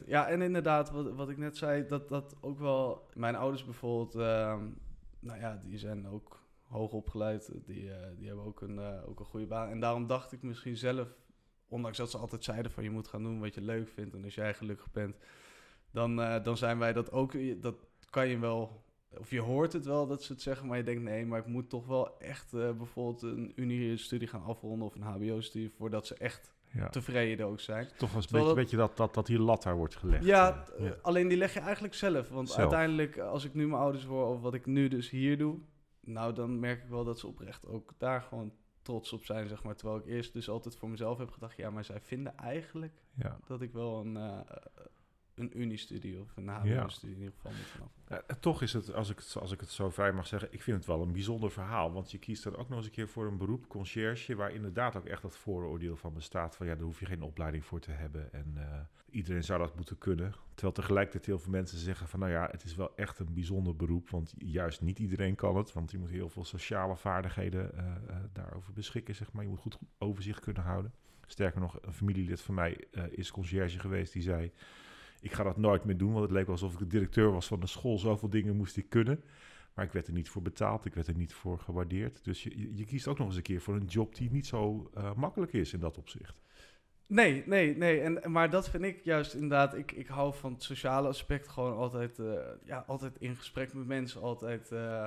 100%. 0.00 0.06
Ja, 0.06 0.28
en 0.28 0.42
inderdaad, 0.42 0.90
wat, 0.90 1.12
wat 1.12 1.30
ik 1.30 1.36
net 1.36 1.56
zei, 1.56 1.86
dat, 1.86 2.08
dat 2.08 2.36
ook 2.40 2.58
wel, 2.58 3.08
mijn 3.14 3.36
ouders 3.36 3.64
bijvoorbeeld, 3.64 4.14
uh, 4.14 4.56
nou 5.20 5.40
ja, 5.40 5.60
die 5.64 5.78
zijn 5.78 6.08
ook 6.08 6.43
hoog 6.74 6.92
opgeleid. 6.92 7.50
Die, 7.66 7.84
uh, 7.84 7.94
die 8.16 8.26
hebben 8.26 8.44
ook 8.44 8.60
een, 8.60 8.76
uh, 8.76 9.08
ook 9.08 9.20
een 9.20 9.26
goede 9.26 9.46
baan. 9.46 9.68
En 9.68 9.80
daarom 9.80 10.06
dacht 10.06 10.32
ik 10.32 10.42
misschien 10.42 10.76
zelf, 10.76 11.08
ondanks 11.68 11.98
dat 11.98 12.10
ze 12.10 12.18
altijd 12.18 12.44
zeiden 12.44 12.72
van 12.72 12.82
je 12.82 12.90
moet 12.90 13.08
gaan 13.08 13.22
doen 13.22 13.40
wat 13.40 13.54
je 13.54 13.60
leuk 13.60 13.88
vindt. 13.88 14.14
En 14.14 14.24
als 14.24 14.34
jij 14.34 14.54
gelukkig 14.54 14.90
bent, 14.92 15.16
dan, 15.90 16.20
uh, 16.20 16.44
dan 16.44 16.56
zijn 16.56 16.78
wij 16.78 16.92
dat 16.92 17.12
ook. 17.12 17.62
Dat 17.62 17.76
kan 18.10 18.28
je 18.28 18.38
wel, 18.38 18.84
of 19.18 19.30
je 19.30 19.40
hoort 19.40 19.72
het 19.72 19.84
wel 19.84 20.06
dat 20.06 20.22
ze 20.22 20.32
het 20.32 20.42
zeggen, 20.42 20.66
maar 20.66 20.76
je 20.76 20.84
denkt 20.84 21.02
nee, 21.02 21.26
maar 21.26 21.40
ik 21.40 21.46
moet 21.46 21.68
toch 21.68 21.86
wel 21.86 22.18
echt 22.18 22.52
bijvoorbeeld 22.52 23.22
een 23.22 23.52
unie-studie 23.54 24.28
gaan 24.28 24.42
afronden 24.42 24.86
of 24.86 24.94
een 24.94 25.02
HBO-studie 25.02 25.70
voordat 25.70 26.06
ze 26.06 26.14
echt 26.14 26.54
ja. 26.72 26.88
tevreden 26.88 27.46
ook 27.46 27.60
zijn. 27.60 27.88
Toch 27.96 28.12
wel 28.12 28.22
een 28.22 28.28
beetje, 28.30 28.46
dat, 28.46 28.54
beetje 28.54 28.76
dat, 28.76 28.96
dat, 28.96 29.14
dat 29.14 29.26
die 29.26 29.38
lat 29.38 29.62
daar 29.62 29.76
wordt 29.76 29.96
gelegd. 29.96 30.24
Ja, 30.24 30.64
ja, 30.78 30.96
alleen 31.02 31.28
die 31.28 31.38
leg 31.38 31.54
je 31.54 31.60
eigenlijk 31.60 31.94
zelf. 31.94 32.28
Want 32.28 32.48
zelf. 32.48 32.60
uiteindelijk, 32.60 33.18
als 33.18 33.44
ik 33.44 33.54
nu 33.54 33.66
mijn 33.66 33.80
ouders 33.80 34.04
hoor 34.04 34.26
over 34.26 34.42
wat 34.42 34.54
ik 34.54 34.66
nu 34.66 34.88
dus 34.88 35.10
hier 35.10 35.38
doe, 35.38 35.58
nou, 36.06 36.34
dan 36.34 36.60
merk 36.60 36.82
ik 36.82 36.88
wel 36.88 37.04
dat 37.04 37.18
ze 37.18 37.26
oprecht 37.26 37.66
ook 37.66 37.94
daar 37.98 38.22
gewoon 38.22 38.52
trots 38.82 39.12
op 39.12 39.24
zijn, 39.24 39.48
zeg 39.48 39.62
maar. 39.62 39.76
Terwijl 39.76 39.98
ik 39.98 40.06
eerst 40.06 40.32
dus 40.32 40.48
altijd 40.48 40.76
voor 40.76 40.90
mezelf 40.90 41.18
heb 41.18 41.30
gedacht, 41.30 41.56
ja, 41.56 41.70
maar 41.70 41.84
zij 41.84 42.00
vinden 42.00 42.36
eigenlijk 42.36 43.02
ja. 43.14 43.38
dat 43.46 43.60
ik 43.60 43.72
wel 43.72 44.00
een, 44.00 44.16
uh, 44.16 44.40
een 45.34 45.60
Unie-studie 45.60 46.20
of 46.20 46.36
een 46.36 46.48
HBO-studie 46.48 47.16
in 47.16 47.22
ieder 47.22 47.34
geval 47.34 47.52
moet 47.52 47.66
vanaf. 47.66 47.88
Ja, 48.08 48.34
toch 48.40 48.62
is 48.62 48.72
het, 48.72 48.92
als 48.92 49.10
ik 49.10 49.18
het, 49.18 49.36
als 49.40 49.52
ik 49.52 49.60
het 49.60 49.70
zo 49.70 49.90
vrij 49.90 50.12
mag 50.12 50.26
zeggen, 50.26 50.48
ik 50.52 50.62
vind 50.62 50.76
het 50.76 50.86
wel 50.86 51.02
een 51.02 51.12
bijzonder 51.12 51.50
verhaal. 51.50 51.92
Want 51.92 52.10
je 52.10 52.18
kiest 52.18 52.44
dan 52.44 52.56
ook 52.56 52.68
nog 52.68 52.78
eens 52.78 52.86
een 52.86 52.92
keer 52.92 53.08
voor 53.08 53.26
een 53.26 53.36
beroep, 53.36 53.68
conciërge, 53.68 54.34
waar 54.34 54.52
inderdaad 54.52 54.96
ook 54.96 55.04
echt 55.04 55.22
dat 55.22 55.36
vooroordeel 55.36 55.96
van 55.96 56.14
bestaat. 56.14 56.56
Van 56.56 56.66
ja, 56.66 56.74
daar 56.74 56.84
hoef 56.84 57.00
je 57.00 57.06
geen 57.06 57.22
opleiding 57.22 57.64
voor 57.64 57.80
te 57.80 57.90
hebben. 57.90 58.32
En 58.32 58.54
uh, 58.56 58.62
iedereen 59.10 59.44
zou 59.44 59.58
dat 59.58 59.76
moeten 59.76 59.98
kunnen. 59.98 60.34
Terwijl 60.54 60.74
tegelijkertijd 60.74 61.26
heel 61.26 61.38
veel 61.38 61.52
mensen 61.52 61.78
zeggen 61.78 62.08
van 62.08 62.20
nou 62.20 62.32
ja, 62.32 62.48
het 62.50 62.64
is 62.64 62.74
wel 62.74 62.96
echt 62.96 63.18
een 63.18 63.34
bijzonder 63.34 63.76
beroep. 63.76 64.10
Want 64.10 64.34
juist 64.38 64.80
niet 64.80 64.98
iedereen 64.98 65.34
kan 65.34 65.56
het. 65.56 65.72
Want 65.72 65.90
je 65.90 65.98
moet 65.98 66.10
heel 66.10 66.28
veel 66.28 66.44
sociale 66.44 66.96
vaardigheden 66.96 67.70
uh, 67.74 67.80
uh, 67.80 68.16
daarover 68.32 68.72
beschikken, 68.72 69.14
zeg 69.14 69.32
maar. 69.32 69.42
Je 69.42 69.50
moet 69.50 69.60
goed 69.60 69.78
overzicht 69.98 70.40
kunnen 70.40 70.62
houden. 70.62 70.92
Sterker 71.26 71.60
nog, 71.60 71.78
een 71.82 71.92
familielid 71.92 72.40
van 72.40 72.54
mij 72.54 72.86
is 73.10 73.30
conciërge 73.30 73.78
geweest 73.78 74.12
die 74.12 74.22
zei 74.22 74.52
ik 75.24 75.32
ga 75.32 75.42
dat 75.42 75.56
nooit 75.56 75.84
meer 75.84 75.96
doen, 75.96 76.12
want 76.12 76.24
het 76.24 76.32
leek 76.32 76.48
alsof 76.48 76.72
ik 76.72 76.78
de 76.78 76.86
directeur 76.86 77.32
was 77.32 77.46
van 77.46 77.60
de 77.60 77.66
school. 77.66 77.98
Zoveel 77.98 78.30
dingen 78.30 78.56
moest 78.56 78.76
ik 78.76 78.88
kunnen. 78.88 79.24
Maar 79.74 79.84
ik 79.84 79.92
werd 79.92 80.06
er 80.06 80.12
niet 80.12 80.28
voor 80.28 80.42
betaald, 80.42 80.84
ik 80.84 80.94
werd 80.94 81.06
er 81.06 81.16
niet 81.16 81.32
voor 81.32 81.58
gewaardeerd. 81.58 82.24
Dus 82.24 82.42
je, 82.42 82.76
je 82.76 82.84
kiest 82.84 83.06
ook 83.06 83.18
nog 83.18 83.26
eens 83.26 83.36
een 83.36 83.42
keer 83.42 83.60
voor 83.60 83.74
een 83.74 83.86
job 83.86 84.14
die 84.14 84.30
niet 84.30 84.46
zo 84.46 84.90
uh, 84.96 85.14
makkelijk 85.14 85.52
is 85.52 85.72
in 85.72 85.80
dat 85.80 85.98
opzicht. 85.98 86.42
Nee, 87.06 87.42
nee, 87.46 87.76
nee. 87.76 88.00
En, 88.00 88.32
maar 88.32 88.50
dat 88.50 88.70
vind 88.70 88.84
ik 88.84 89.04
juist 89.04 89.34
inderdaad. 89.34 89.74
Ik, 89.74 89.92
ik 89.92 90.06
hou 90.06 90.34
van 90.34 90.52
het 90.52 90.62
sociale 90.62 91.08
aspect 91.08 91.48
gewoon 91.48 91.76
altijd, 91.76 92.18
uh, 92.18 92.34
ja, 92.64 92.84
altijd 92.86 93.16
in 93.18 93.36
gesprek 93.36 93.74
met 93.74 93.86
mensen. 93.86 94.20
Altijd. 94.20 94.70
Uh, 94.72 95.06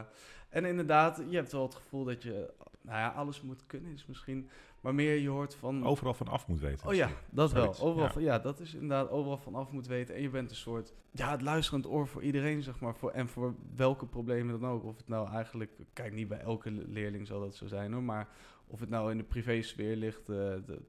en 0.49 0.65
inderdaad, 0.65 1.23
je 1.29 1.35
hebt 1.35 1.51
wel 1.51 1.63
het 1.63 1.75
gevoel 1.75 2.03
dat 2.03 2.23
je, 2.23 2.53
nou 2.87 2.99
ja, 2.99 3.07
alles 3.07 3.41
moet 3.41 3.65
kunnen. 3.65 3.91
Is 3.91 4.05
misschien 4.05 4.49
maar 4.81 4.95
meer 4.95 5.15
je 5.15 5.29
hoort 5.29 5.55
van... 5.55 5.85
Overal 5.85 6.13
van 6.13 6.27
af 6.27 6.47
moet 6.47 6.59
weten. 6.59 6.87
Oh 6.87 6.93
ja, 6.93 7.09
dat 7.29 7.51
wel. 7.51 7.67
Overal 7.79 8.05
ja. 8.05 8.11
Van, 8.11 8.21
ja, 8.21 8.39
dat 8.39 8.59
is 8.59 8.73
inderdaad 8.73 9.09
overal 9.09 9.37
van 9.37 9.55
af 9.55 9.71
moet 9.71 9.87
weten. 9.87 10.15
En 10.15 10.21
je 10.21 10.29
bent 10.29 10.49
een 10.49 10.55
soort, 10.55 10.93
ja, 11.11 11.31
het 11.31 11.41
luisterend 11.41 11.87
oor 11.87 12.07
voor 12.07 12.23
iedereen, 12.23 12.63
zeg 12.63 12.79
maar. 12.79 12.95
Voor, 12.95 13.11
en 13.11 13.27
voor 13.27 13.55
welke 13.75 14.05
problemen 14.05 14.59
dan 14.59 14.69
ook. 14.69 14.83
Of 14.83 14.97
het 14.97 15.07
nou 15.07 15.29
eigenlijk, 15.31 15.71
kijk, 15.93 16.13
niet 16.13 16.27
bij 16.27 16.39
elke 16.39 16.71
leerling 16.71 17.27
zal 17.27 17.39
dat 17.39 17.55
zo 17.55 17.67
zijn 17.67 17.93
hoor. 17.93 18.03
Maar 18.03 18.27
of 18.67 18.79
het 18.79 18.89
nou 18.89 19.11
in 19.11 19.17
de 19.17 19.23
privésfeer 19.23 19.95
ligt, 19.95 20.29
uh, 20.29 20.35
de, 20.65 20.81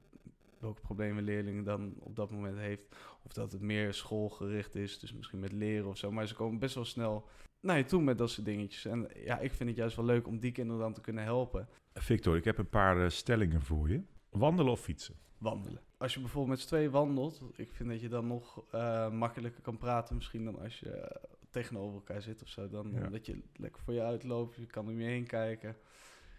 welke 0.59 0.81
problemen 0.81 1.23
leerlingen 1.23 1.63
dan 1.63 1.93
op 1.99 2.15
dat 2.15 2.31
moment 2.31 2.57
heeft. 2.57 2.95
Of 3.23 3.33
dat 3.33 3.51
het 3.51 3.61
meer 3.61 3.93
schoolgericht 3.93 4.75
is, 4.75 4.99
dus 4.99 5.13
misschien 5.13 5.39
met 5.39 5.51
leren 5.51 5.89
of 5.89 5.97
zo. 5.97 6.11
Maar 6.11 6.27
ze 6.27 6.35
komen 6.35 6.59
best 6.59 6.75
wel 6.75 6.85
snel 6.85 7.27
naar 7.59 7.77
je 7.77 7.85
toe 7.85 8.01
met 8.01 8.17
dat 8.17 8.29
soort 8.29 8.45
dingetjes. 8.45 8.85
En 8.85 9.07
ja, 9.15 9.39
ik 9.39 9.53
vind 9.53 9.69
het 9.69 9.77
juist 9.77 9.95
wel 9.95 10.05
leuk 10.05 10.27
om 10.27 10.39
die 10.39 10.51
kinderen 10.51 10.81
dan 10.81 10.93
te 10.93 11.01
kunnen 11.01 11.23
helpen. 11.23 11.67
Victor, 11.93 12.35
ik 12.35 12.43
heb 12.43 12.57
een 12.57 12.69
paar 12.69 12.97
uh, 12.97 13.09
stellingen 13.09 13.61
voor 13.61 13.89
je. 13.89 14.01
Wandelen 14.29 14.71
of 14.71 14.81
fietsen? 14.81 15.15
Wandelen. 15.37 15.81
Als 15.97 16.13
je 16.13 16.19
bijvoorbeeld 16.19 16.57
met 16.57 16.59
z'n 16.59 16.67
twee 16.67 16.89
wandelt, 16.89 17.41
ik 17.55 17.71
vind 17.71 17.89
dat 17.89 18.01
je 18.01 18.09
dan 18.09 18.27
nog 18.27 18.63
uh, 18.75 19.11
makkelijker 19.11 19.61
kan 19.61 19.77
praten 19.77 20.15
misschien 20.15 20.45
dan 20.45 20.59
als 20.59 20.79
je 20.79 20.95
uh, 20.95 21.29
tegenover 21.49 21.93
elkaar 21.93 22.21
zit 22.21 22.41
of 22.41 22.47
zo. 22.47 22.69
Dan 22.69 22.91
ja. 22.93 23.09
dat 23.09 23.25
je 23.25 23.41
lekker 23.55 23.81
voor 23.81 23.93
je 23.93 24.01
uitloopt, 24.01 24.55
je 24.55 24.65
kan 24.65 24.87
om 24.87 24.99
je 24.99 25.07
heen 25.07 25.25
kijken. 25.25 25.75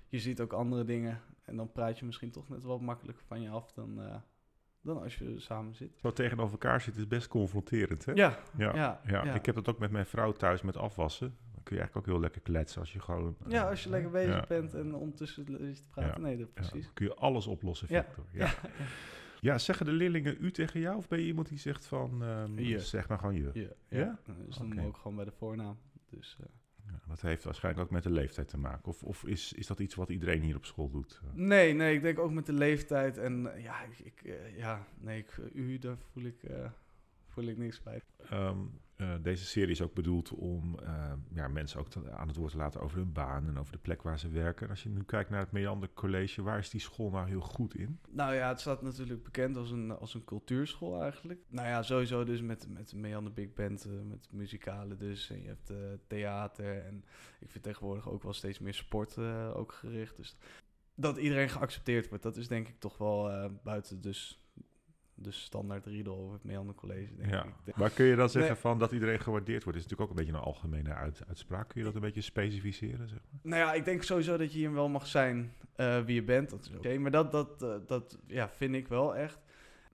Je 0.07 0.19
ziet 0.19 0.41
ook 0.41 0.53
andere 0.53 0.85
dingen 0.85 1.21
en 1.45 1.57
dan 1.57 1.73
praat 1.73 1.99
je 1.99 2.05
misschien 2.05 2.31
toch 2.31 2.49
net 2.49 2.63
wat 2.63 2.81
makkelijker 2.81 3.25
van 3.27 3.43
je 3.43 3.49
af 3.49 3.73
dan, 3.73 4.01
dan 4.83 5.03
als 5.03 5.17
je 5.17 5.41
samen 5.41 5.75
zit. 5.75 5.99
Zo 6.01 6.11
tegenover 6.11 6.53
elkaar 6.53 6.81
zitten 6.81 7.03
is 7.03 7.09
best 7.09 7.29
confronterend, 7.29 8.05
hè? 8.05 8.13
Ja. 8.13 8.39
Ja, 8.57 8.75
ja, 8.75 9.01
ja. 9.07 9.35
Ik 9.35 9.47
heb 9.47 9.55
dat 9.55 9.69
ook 9.69 9.79
met 9.79 9.91
mijn 9.91 10.07
vrouw 10.07 10.33
thuis 10.33 10.63
met 10.63 10.77
afwassen 10.77 11.37
kun 11.63 11.77
je 11.77 11.83
eigenlijk 11.83 11.97
ook 11.97 12.15
heel 12.15 12.21
lekker 12.21 12.41
kletsen 12.41 12.81
als 12.81 12.93
je 12.93 13.01
gewoon... 13.01 13.37
Ja, 13.47 13.69
als 13.69 13.81
je 13.81 13.87
uh, 13.87 13.93
lekker 13.93 14.11
bezig 14.11 14.47
bent 14.47 14.75
en 14.75 14.95
ondertussen 14.95 15.45
te 15.45 15.83
praten. 15.91 16.23
Nee, 16.23 16.37
dat 16.37 16.53
precies. 16.53 16.91
kun 16.93 17.07
je 17.07 17.15
alles 17.15 17.47
oplossen, 17.47 17.89
Victor. 17.89 18.25
Ja. 18.33 18.55
Ja. 19.41 19.59
zeggen 19.59 19.87
de 19.87 19.93
leerlingen 19.93 20.37
u 20.41 20.51
tegen 20.51 20.81
jou? 20.81 20.97
Of 20.97 21.09
ben 21.09 21.21
je 21.21 21.27
iemand 21.27 21.49
die 21.49 21.59
zegt 21.59 21.87
van... 21.87 22.23
Um, 22.23 22.79
zeg 22.79 23.09
maar 23.09 23.19
gewoon 23.19 23.35
je? 23.35 23.51
Ja. 23.53 23.69
ja? 23.89 24.19
Dus 24.47 24.57
dan 24.57 24.73
okay. 24.73 24.85
ook 24.85 24.97
gewoon 24.97 25.17
bij 25.17 25.25
de 25.25 25.33
voornaam. 25.33 25.79
Dus... 26.11 26.37
Uh, 26.41 26.47
dat 27.09 27.21
heeft 27.21 27.45
waarschijnlijk 27.45 27.85
ook 27.85 27.93
met 27.93 28.03
de 28.03 28.11
leeftijd 28.11 28.49
te 28.49 28.59
maken. 28.59 28.89
Of, 28.89 29.03
of 29.03 29.25
is, 29.25 29.53
is 29.53 29.67
dat 29.67 29.81
iets 29.81 29.95
wat 29.95 30.09
iedereen 30.09 30.43
hier 30.43 30.57
op 30.57 30.65
school 30.65 30.91
doet? 30.91 31.21
Nee, 31.33 31.73
nee, 31.73 31.95
ik 31.95 32.03
denk 32.03 32.19
ook 32.19 32.33
met 32.33 32.47
de 32.47 32.53
leeftijd. 32.53 33.19
En 33.19 33.53
ja, 33.57 33.83
ik, 33.83 33.99
ik 33.99 34.23
uh, 34.25 34.57
ja, 34.57 34.87
nee, 34.99 35.19
ik, 35.19 35.37
u, 35.53 35.79
daar 35.79 35.97
voel 36.13 36.25
ik, 36.25 36.41
voel 37.27 37.45
ik 37.45 37.57
niks 37.57 37.83
bij. 37.83 38.01
Um, 38.33 38.81
uh, 39.01 39.15
deze 39.23 39.45
serie 39.45 39.71
is 39.71 39.83
ook 39.83 39.95
bedoeld 39.95 40.31
om 40.31 40.79
uh, 40.83 41.13
ja, 41.33 41.49
mensen 41.49 41.81
ook 41.81 41.87
aan 42.11 42.29
het 42.29 42.37
woord 42.37 42.51
te 42.51 42.57
laten 42.57 42.81
over 42.81 42.99
hun 42.99 43.13
baan 43.13 43.47
en 43.47 43.59
over 43.59 43.73
de 43.73 43.79
plek 43.79 44.03
waar 44.03 44.19
ze 44.19 44.29
werken. 44.29 44.65
En 44.65 44.71
als 44.71 44.83
je 44.83 44.89
nu 44.89 45.03
kijkt 45.03 45.31
naar 45.31 45.41
het 45.41 45.53
Meander 45.53 45.93
College, 45.95 46.43
waar 46.43 46.59
is 46.59 46.71
die 46.71 46.81
school 46.81 47.11
nou 47.11 47.29
heel 47.29 47.41
goed 47.41 47.75
in? 47.75 47.99
Nou 48.11 48.35
ja, 48.35 48.49
het 48.49 48.61
staat 48.61 48.83
natuurlijk 48.83 49.23
bekend 49.23 49.57
als 49.57 49.71
een, 49.71 49.91
als 49.91 50.15
een 50.15 50.25
cultuurschool 50.25 51.03
eigenlijk. 51.03 51.41
Nou 51.49 51.69
ja, 51.69 51.83
sowieso 51.83 52.25
dus 52.25 52.41
met, 52.41 52.69
met 52.69 52.95
Meander 52.95 53.33
Big 53.33 53.53
Band, 53.53 53.87
uh, 53.87 53.93
met 54.03 54.29
muzikalen 54.33 54.99
dus. 54.99 55.31
En 55.31 55.43
je 55.43 55.47
hebt 55.47 55.73
theater 56.07 56.85
en 56.85 57.05
ik 57.41 57.51
vind 57.51 57.65
tegenwoordig 57.65 58.11
ook 58.11 58.23
wel 58.23 58.33
steeds 58.33 58.59
meer 58.59 58.75
sport 58.75 59.19
ook 59.55 59.73
gericht. 59.73 60.17
Dus 60.17 60.37
dat 60.95 61.17
iedereen 61.17 61.49
geaccepteerd 61.49 62.09
wordt, 62.09 62.23
dat 62.23 62.37
is 62.37 62.49
denk 62.49 62.69
ik 62.69 62.81
toch 62.81 62.99
wel 62.99 63.51
buiten 63.63 64.01
dus 64.01 64.40
de 65.23 65.31
standaard 65.33 65.87
riedel 65.87 66.17
over 66.17 66.33
het 66.33 66.45
Meander 66.45 66.75
College, 66.75 67.15
denk 67.17 67.31
ja. 67.31 67.47
ik. 67.65 67.77
Maar 67.77 67.91
kun 67.91 68.05
je 68.05 68.17
dan 68.17 68.29
zeggen 68.29 68.57
van 68.57 68.79
dat 68.79 68.93
iedereen 68.93 69.21
gewaardeerd 69.21 69.65
wordt? 69.65 69.79
is 69.79 69.85
natuurlijk 69.85 70.11
ook 70.11 70.19
een 70.19 70.25
beetje 70.25 70.39
een 70.39 70.47
algemene 70.47 70.95
uit, 70.95 71.23
uitspraak. 71.29 71.69
Kun 71.69 71.81
je 71.81 71.87
dat 71.87 71.95
een 71.95 72.01
beetje 72.01 72.21
specificeren, 72.21 73.09
zeg 73.09 73.19
maar? 73.31 73.41
Nou 73.43 73.63
ja, 73.63 73.73
ik 73.73 73.85
denk 73.85 74.03
sowieso 74.03 74.37
dat 74.37 74.53
je 74.53 74.59
hier 74.59 74.73
wel 74.73 74.89
mag 74.89 75.07
zijn 75.07 75.53
uh, 75.77 76.01
wie 76.05 76.15
je 76.15 76.23
bent. 76.23 76.51
Dat 76.51 76.61
is 76.61 76.69
oké, 76.69 76.77
okay. 76.77 76.97
maar 76.97 77.11
dat, 77.11 77.33
dat, 77.33 77.63
uh, 77.63 77.75
dat 77.87 78.19
ja, 78.27 78.49
vind 78.49 78.75
ik 78.75 78.89
wel 78.89 79.17
echt. 79.17 79.39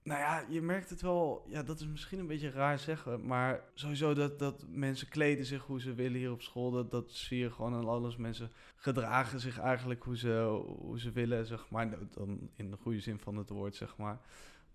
Nou 0.03 0.19
ja, 0.19 0.45
je 0.49 0.61
merkt 0.61 0.89
het 0.89 1.01
wel. 1.01 1.45
Ja, 1.47 1.63
dat 1.63 1.79
is 1.79 1.87
misschien 1.87 2.19
een 2.19 2.27
beetje 2.27 2.51
raar 2.51 2.79
zeggen. 2.79 3.25
Maar 3.25 3.63
sowieso 3.73 4.13
dat, 4.13 4.39
dat 4.39 4.65
mensen 4.69 5.09
kleden 5.09 5.45
zich 5.45 5.63
hoe 5.65 5.81
ze 5.81 5.93
willen 5.93 6.17
hier 6.17 6.31
op 6.31 6.41
school. 6.41 6.71
Dat, 6.71 6.91
dat 6.91 7.11
zie 7.11 7.39
je 7.39 7.51
gewoon 7.51 7.73
aan 7.73 7.87
alles. 7.87 8.15
Mensen 8.15 8.51
gedragen 8.75 9.39
zich 9.39 9.59
eigenlijk 9.59 10.03
hoe 10.03 10.17
ze, 10.17 10.61
hoe 10.79 10.99
ze 10.99 11.11
willen, 11.11 11.45
zeg 11.45 11.69
maar. 11.69 11.89
Dan 12.11 12.49
in 12.55 12.71
de 12.71 12.77
goede 12.77 12.99
zin 12.99 13.19
van 13.19 13.37
het 13.37 13.49
woord, 13.49 13.75
zeg 13.75 13.97
maar. 13.97 14.19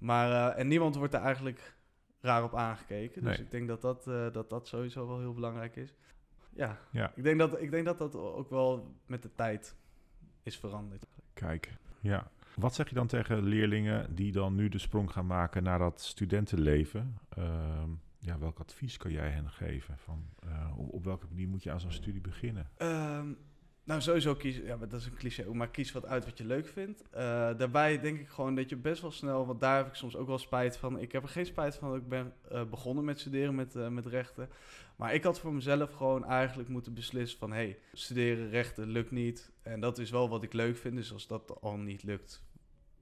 Maar, 0.02 0.30
uh, 0.30 0.58
en 0.60 0.68
niemand 0.68 0.96
wordt 0.96 1.14
er 1.14 1.20
eigenlijk 1.20 1.74
raar 2.20 2.44
op 2.44 2.54
aangekeken. 2.54 3.22
Dus 3.24 3.36
nee. 3.36 3.46
ik 3.46 3.50
denk 3.50 3.68
dat 3.68 3.82
dat, 3.82 4.06
uh, 4.06 4.32
dat 4.32 4.50
dat 4.50 4.68
sowieso 4.68 5.06
wel 5.06 5.18
heel 5.18 5.34
belangrijk 5.34 5.76
is. 5.76 5.94
Ja, 6.54 6.78
ja. 6.90 7.12
Ik, 7.14 7.22
denk 7.22 7.38
dat, 7.38 7.60
ik 7.60 7.70
denk 7.70 7.84
dat 7.84 7.98
dat 7.98 8.16
ook 8.16 8.50
wel 8.50 8.96
met 9.06 9.22
de 9.22 9.34
tijd 9.34 9.76
is 10.42 10.58
veranderd. 10.58 11.06
Kijk, 11.32 11.76
ja. 12.00 12.30
Wat 12.56 12.74
zeg 12.74 12.88
je 12.88 12.94
dan 12.94 13.06
tegen 13.06 13.42
leerlingen 13.42 14.14
die 14.14 14.32
dan 14.32 14.54
nu 14.54 14.68
de 14.68 14.78
sprong 14.78 15.12
gaan 15.12 15.26
maken 15.26 15.62
naar 15.62 15.78
dat 15.78 16.00
studentenleven? 16.00 17.18
Ehm, 17.28 17.90
ja, 18.18 18.38
welk 18.38 18.58
advies 18.58 18.96
kan 18.96 19.12
jij 19.12 19.28
hen 19.28 19.50
geven? 19.50 19.98
Van, 19.98 20.24
eh, 20.42 20.78
op, 20.78 20.92
op 20.92 21.04
welke 21.04 21.26
manier 21.28 21.48
moet 21.48 21.62
je 21.62 21.70
aan 21.70 21.80
zo'n 21.80 21.92
studie 21.92 22.20
beginnen? 22.20 22.70
Ehm, 22.76 23.32
nou, 23.84 24.00
sowieso 24.00 24.34
kies, 24.34 24.56
ja, 24.56 24.76
maar 24.76 24.88
dat 24.88 25.00
is 25.00 25.06
een 25.06 25.14
cliché, 25.14 25.52
maar 25.52 25.70
kies 25.70 25.92
wat 25.92 26.06
uit 26.06 26.24
wat 26.24 26.38
je 26.38 26.44
leuk 26.44 26.66
vindt. 26.66 27.02
Eh, 27.10 27.22
daarbij 27.56 28.00
denk 28.00 28.20
ik 28.20 28.28
gewoon 28.28 28.54
dat 28.54 28.68
je 28.68 28.76
best 28.76 29.02
wel 29.02 29.10
snel, 29.10 29.46
want 29.46 29.60
daar 29.60 29.76
heb 29.76 29.86
ik 29.86 29.94
soms 29.94 30.16
ook 30.16 30.26
wel 30.26 30.38
spijt 30.38 30.76
van. 30.76 30.98
Ik 30.98 31.12
heb 31.12 31.22
er 31.22 31.28
geen 31.28 31.46
spijt 31.46 31.76
van 31.76 31.88
dat 31.88 31.98
ik 31.98 32.08
ben 32.08 32.32
eh, 32.50 32.64
begonnen 32.64 33.04
met 33.04 33.20
studeren 33.20 33.54
met, 33.54 33.76
eh, 33.76 33.88
met 33.88 34.06
rechten. 34.06 34.48
Maar 34.96 35.14
ik 35.14 35.22
had 35.22 35.40
voor 35.40 35.52
mezelf 35.54 35.92
gewoon 35.92 36.24
eigenlijk 36.24 36.68
moeten 36.68 36.94
beslissen 36.94 37.38
van, 37.38 37.52
hey, 37.52 37.78
studeren 37.92 38.50
rechten 38.50 38.88
lukt 38.88 39.10
niet. 39.10 39.52
En 39.62 39.80
dat 39.80 39.98
is 39.98 40.10
wel 40.10 40.28
wat 40.28 40.42
ik 40.42 40.52
leuk 40.52 40.76
vind, 40.76 40.96
dus 40.96 41.12
als 41.12 41.26
dat 41.26 41.60
al 41.60 41.76
niet 41.76 42.02
lukt, 42.02 42.42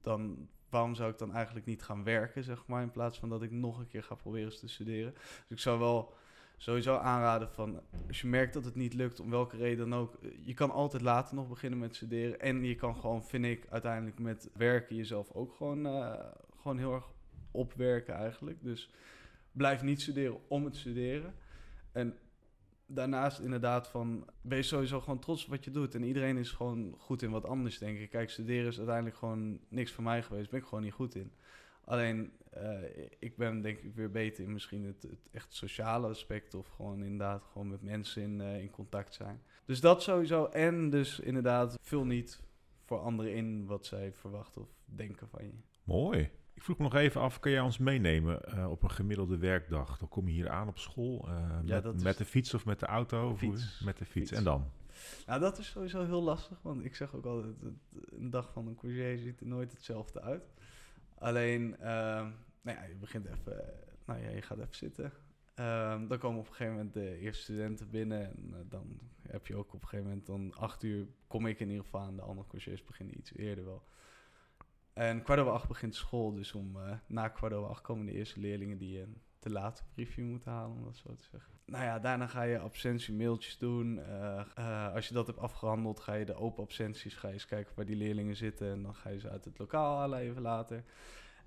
dan 0.01 0.49
waarom 0.71 0.95
zou 0.95 1.11
ik 1.11 1.19
dan 1.19 1.35
eigenlijk 1.35 1.67
niet 1.67 1.83
gaan 1.83 2.05
werken, 2.05 2.45
zeg 2.45 2.67
maar, 2.67 2.83
in 2.83 2.91
plaats 2.91 3.19
van 3.19 3.29
dat 3.29 3.43
ik 3.43 3.51
nog 3.51 3.79
een 3.79 3.89
keer 3.89 4.03
ga 4.03 4.15
proberen 4.15 4.59
te 4.59 4.69
studeren. 4.69 5.13
Dus 5.13 5.49
ik 5.49 5.59
zou 5.59 5.79
wel 5.79 6.15
sowieso 6.61 6.97
aanraden 6.97 7.51
van 7.51 7.81
als 8.09 8.21
je 8.21 8.27
merkt 8.27 8.53
dat 8.53 8.65
het 8.65 8.75
niet 8.75 8.95
lukt, 8.95 9.21
om 9.21 9.31
welke 9.31 9.57
reden 9.57 9.91
dan 9.91 9.99
ook, 9.99 10.19
je 10.43 10.55
kan 10.55 10.71
altijd 10.71 11.03
later 11.03 11.35
nog 11.35 11.49
beginnen 11.49 11.79
met 11.79 11.97
studeren. 11.97 12.41
En 12.41 12.65
je 12.65 12.75
kan 12.75 12.97
gewoon, 12.97 13.25
vind 13.25 13.45
ik, 13.45 13.67
uiteindelijk 13.71 14.19
met 14.19 14.51
werken 14.55 14.97
jezelf 14.97 15.33
ook 15.33 15.55
gewoon, 15.55 15.87
uh, 15.87 16.15
gewoon 16.61 16.79
heel 16.79 16.95
erg 16.95 17.09
opwerken 17.51 18.15
eigenlijk. 18.15 18.63
Dus 18.63 18.91
blijf 19.53 19.83
niet 19.83 20.01
studeren 20.01 20.39
om 20.49 20.65
het 20.65 20.77
studeren. 20.77 21.35
En 21.93 22.19
daarnaast 22.87 23.39
inderdaad 23.39 23.89
van, 23.89 24.27
wees 24.41 24.69
sowieso 24.69 25.01
gewoon 25.01 25.19
trots 25.19 25.45
op 25.45 25.51
wat 25.51 25.65
je 25.65 25.71
doet. 25.71 25.95
En 25.95 26.03
iedereen 26.03 26.37
is 26.37 26.51
gewoon 26.51 26.95
goed 26.99 27.23
in 27.23 27.31
wat 27.31 27.45
anders, 27.45 27.79
denk 27.79 27.99
ik. 27.99 28.11
Kijk, 28.11 28.31
studeren 28.31 28.67
is 28.67 28.79
uiteindelijk 28.79 29.17
gewoon 29.17 29.61
niks 29.69 29.93
voor 29.93 30.05
mij 30.05 30.23
geweest. 30.23 30.51
Ben 30.51 30.61
ik 30.61 30.67
gewoon 30.67 30.85
niet 30.85 30.93
goed 30.93 31.15
in. 31.15 31.33
Alleen, 31.91 32.33
uh, 32.57 32.83
ik 33.19 33.37
ben 33.37 33.61
denk 33.61 33.79
ik 33.79 33.95
weer 33.95 34.11
beter 34.11 34.45
in 34.45 34.53
misschien 34.53 34.85
het, 34.85 35.03
het, 35.03 35.29
echt 35.31 35.55
sociale 35.55 36.09
aspect. 36.09 36.55
Of 36.55 36.69
gewoon 36.69 37.03
inderdaad 37.03 37.45
gewoon 37.53 37.69
met 37.69 37.83
mensen 37.83 38.23
in, 38.23 38.41
uh, 38.41 38.61
in 38.61 38.71
contact 38.71 39.15
zijn. 39.15 39.43
Dus 39.65 39.81
dat 39.81 40.03
sowieso. 40.03 40.45
En 40.45 40.91
dus 40.91 41.21
inderdaad, 41.21 41.79
vul 41.83 42.05
niet 42.05 42.43
voor 42.85 42.99
anderen 42.99 43.35
in 43.35 43.67
wat 43.67 43.87
zij 43.87 44.13
verwachten 44.13 44.63
of 44.63 44.69
denken 44.85 45.29
van 45.29 45.45
je. 45.45 45.53
Mooi. 45.85 46.31
Ik 46.55 46.63
vroeg 46.63 46.79
me 46.79 46.83
nog 46.83 46.95
even 46.95 47.21
af, 47.21 47.39
kan 47.39 47.51
jij 47.51 47.61
ons 47.61 47.79
meenemen 47.79 48.41
uh, 48.55 48.71
op 48.71 48.83
een 48.83 48.91
gemiddelde 48.91 49.39
werkdag? 49.39 49.99
Dan 49.99 50.09
kom 50.09 50.27
je 50.27 50.35
hier 50.35 50.51
aan 50.51 50.69
op 50.69 50.79
school 50.79 51.29
ja, 51.65 51.81
met, 51.81 52.03
met, 52.03 52.19
de 52.19 52.25
fiets 52.25 52.55
of 52.55 52.65
met 52.65 52.81
de 52.81 52.87
auto? 52.87 53.35
Fiets. 53.37 53.81
Met 53.85 53.99
de 53.99 54.05
fiets. 54.05 54.29
fiets. 54.29 54.33
En 54.33 54.45
dan? 54.45 54.71
Nou, 55.27 55.41
dat 55.41 55.59
is 55.59 55.71
sowieso 55.71 56.05
heel 56.05 56.23
lastig. 56.23 56.59
Want 56.63 56.85
ik 56.85 56.95
zeg 56.95 57.15
ook 57.15 57.25
altijd, 57.25 57.55
een 58.11 58.31
dag 58.31 58.53
van 58.53 58.67
een 58.67 58.75
courgette 58.75 59.23
ziet 59.23 59.41
er 59.41 59.47
nooit 59.47 59.73
hetzelfde 59.73 60.21
uit. 60.21 60.53
Alleen, 61.21 61.77
uh, 61.81 61.87
nou 62.61 62.79
ja, 62.79 62.83
je 62.85 62.95
begint 62.95 63.27
even, 63.27 63.65
nou 64.05 64.21
ja, 64.21 64.29
je 64.29 64.43
gaat 64.43 64.59
even 64.59 64.75
zitten. 64.75 65.13
Um, 65.55 66.09
dan 66.09 66.19
komen 66.19 66.41
op 66.41 66.47
een 66.47 66.55
gegeven 66.55 66.75
moment 66.75 66.93
de 66.93 67.19
eerste 67.19 67.43
studenten 67.43 67.91
binnen. 67.91 68.27
En 68.27 68.49
uh, 68.51 68.57
dan 68.69 68.99
heb 69.29 69.47
je 69.47 69.57
ook 69.57 69.75
op 69.75 69.83
een 69.83 69.89
gegeven 69.89 70.07
moment, 70.09 70.27
dan 70.27 70.55
acht 70.55 70.83
uur 70.83 71.07
kom 71.27 71.47
ik 71.47 71.61
in 71.61 71.69
ieder 71.69 71.85
geval 71.85 72.01
aan. 72.01 72.17
De 72.17 72.23
andere 72.23 72.49
coureurs 72.49 72.85
beginnen 72.85 73.19
iets 73.19 73.33
eerder 73.35 73.65
wel. 73.65 73.83
En 74.93 75.23
kwart 75.23 75.41
over 75.41 75.53
acht 75.53 75.69
begint 75.69 75.95
school, 75.95 76.33
dus 76.33 76.53
om 76.53 76.77
uh, 76.77 76.93
na 77.07 77.29
kwart 77.29 77.53
over 77.53 77.71
acht 77.71 77.83
komen 77.83 78.07
de 78.07 78.13
eerste 78.13 78.41
leerlingen 78.41 78.79
die 78.79 79.01
een 79.01 79.23
te 79.41 79.51
laat 79.51 79.85
briefje 79.95 80.23
moeten 80.23 80.51
halen, 80.51 80.77
om 80.77 80.85
dat 80.85 80.97
zo 80.97 81.15
te 81.15 81.25
zeggen. 81.31 81.53
Nou 81.65 81.85
ja, 81.85 81.99
daarna 81.99 82.27
ga 82.27 82.43
je 82.43 82.59
absentie-mailtjes 82.59 83.59
doen. 83.59 83.97
Uh, 83.97 84.41
uh, 84.59 84.95
als 84.95 85.09
je 85.09 85.15
dat 85.15 85.27
hebt 85.27 85.39
afgehandeld, 85.39 86.01
ga 86.01 86.15
je 86.15 86.25
de 86.25 86.35
open 86.35 86.63
absenties, 86.63 87.15
ga 87.15 87.27
je 87.27 87.33
eens 87.33 87.47
kijken 87.47 87.73
waar 87.77 87.87
die 87.87 87.97
leerlingen 87.97 88.37
zitten. 88.37 88.71
En 88.71 88.83
dan 88.83 88.95
ga 88.95 89.09
je 89.09 89.19
ze 89.19 89.29
uit 89.29 89.45
het 89.45 89.59
lokaal 89.59 89.99
halen 89.99 90.19
even 90.19 90.43
later. 90.43 90.85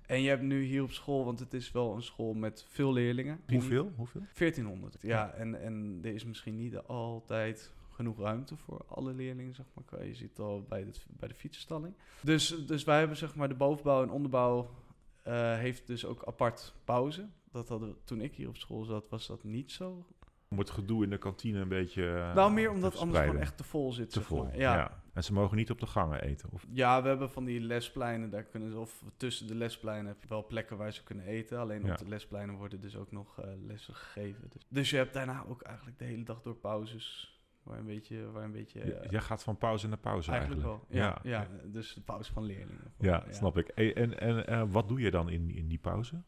En 0.06 0.22
je 0.22 0.28
hebt 0.28 0.42
nu 0.42 0.62
hier 0.62 0.82
op 0.82 0.90
school, 0.90 1.24
want 1.24 1.38
het 1.38 1.54
is 1.54 1.72
wel 1.72 1.94
een 1.94 2.02
school 2.02 2.34
met 2.34 2.66
veel 2.68 2.92
leerlingen. 2.92 3.40
Hoeveel? 3.48 3.92
Hoeveel? 3.96 4.22
1400, 4.38 4.96
ja. 5.00 5.30
En, 5.30 5.60
en 5.60 5.98
er 6.02 6.14
is 6.14 6.24
misschien 6.24 6.56
niet 6.56 6.76
altijd 6.76 7.72
genoeg 7.90 8.18
ruimte 8.18 8.56
voor 8.56 8.84
alle 8.88 9.12
leerlingen, 9.12 9.54
zeg 9.54 9.66
maar. 9.74 10.06
Je 10.06 10.14
ziet 10.14 10.28
het 10.28 10.38
al 10.38 10.62
bij 10.68 10.84
de, 10.84 10.92
bij 11.06 11.28
de 11.28 11.34
fietsenstalling. 11.34 11.94
Dus, 12.20 12.66
dus 12.66 12.84
wij 12.84 12.98
hebben 12.98 13.16
zeg 13.16 13.34
maar 13.34 13.48
de 13.48 13.54
bovenbouw 13.54 14.02
en 14.02 14.10
onderbouw 14.10 14.70
uh, 15.26 15.56
heeft 15.56 15.86
dus 15.86 16.04
ook 16.04 16.24
apart 16.24 16.74
pauze. 16.84 17.28
Dat 17.54 17.68
hadden 17.68 17.96
toen 18.04 18.20
ik 18.20 18.34
hier 18.34 18.48
op 18.48 18.56
school 18.56 18.84
zat, 18.84 19.08
was 19.08 19.26
dat 19.26 19.44
niet 19.44 19.72
zo. 19.72 20.06
Om 20.48 20.58
het 20.58 20.70
gedoe 20.70 21.04
in 21.04 21.10
de 21.10 21.18
kantine 21.18 21.58
een 21.58 21.68
beetje. 21.68 22.02
Uh, 22.02 22.34
nou, 22.34 22.52
meer 22.52 22.70
omdat 22.70 22.96
anders 22.96 23.24
gewoon 23.24 23.40
echt 23.40 23.56
te 23.56 23.64
vol 23.64 23.92
zit. 23.92 24.10
Te 24.10 24.18
zeg 24.18 24.28
vol. 24.28 24.44
Maar. 24.44 24.58
Ja. 24.58 24.74
ja. 24.74 25.02
En 25.12 25.24
ze 25.24 25.32
mogen 25.32 25.56
niet 25.56 25.70
op 25.70 25.80
de 25.80 25.86
gangen 25.86 26.22
eten. 26.22 26.48
Of? 26.52 26.66
Ja, 26.70 27.02
we 27.02 27.08
hebben 27.08 27.30
van 27.30 27.44
die 27.44 27.60
lespleinen. 27.60 28.30
Daar 28.30 28.44
kunnen 28.44 28.70
ze, 28.70 28.78
of 28.78 29.04
tussen 29.16 29.46
de 29.46 29.54
lespleinen 29.54 30.06
heb 30.06 30.22
je 30.22 30.28
wel 30.28 30.46
plekken 30.46 30.76
waar 30.76 30.92
ze 30.92 31.02
kunnen 31.02 31.24
eten. 31.24 31.58
Alleen 31.58 31.84
ja. 31.84 31.92
op 31.92 31.98
de 31.98 32.08
lespleinen 32.08 32.54
worden 32.54 32.80
dus 32.80 32.96
ook 32.96 33.12
nog 33.12 33.40
uh, 33.40 33.46
lessen 33.66 33.94
gegeven. 33.94 34.48
Dus. 34.48 34.66
dus 34.68 34.90
je 34.90 34.96
hebt 34.96 35.14
daarna 35.14 35.44
ook 35.48 35.62
eigenlijk 35.62 35.98
de 35.98 36.04
hele 36.04 36.24
dag 36.24 36.42
door 36.42 36.56
pauzes. 36.56 37.38
Waar 37.62 37.78
een 37.78 37.86
beetje, 37.86 38.30
waar 38.30 38.44
een 38.44 38.52
beetje 38.52 38.84
uh, 38.84 39.10
Jij 39.10 39.20
gaat 39.20 39.42
van 39.42 39.58
pauze 39.58 39.88
naar 39.88 39.98
pauze 39.98 40.30
eigenlijk. 40.30 40.62
eigenlijk. 40.62 40.90
Wel. 40.90 41.00
Ja, 41.00 41.18
ja. 41.22 41.40
ja, 41.40 41.68
dus 41.68 41.94
de 41.94 42.00
pauze 42.00 42.32
van 42.32 42.44
leerlingen. 42.44 42.92
Ja, 42.98 43.24
ja. 43.26 43.32
snap 43.32 43.58
ik. 43.58 43.68
En, 43.68 44.20
en 44.20 44.52
uh, 44.52 44.72
wat 44.72 44.88
doe 44.88 45.00
je 45.00 45.10
dan 45.10 45.28
in, 45.28 45.50
in 45.50 45.68
die 45.68 45.78
pauze? 45.78 46.22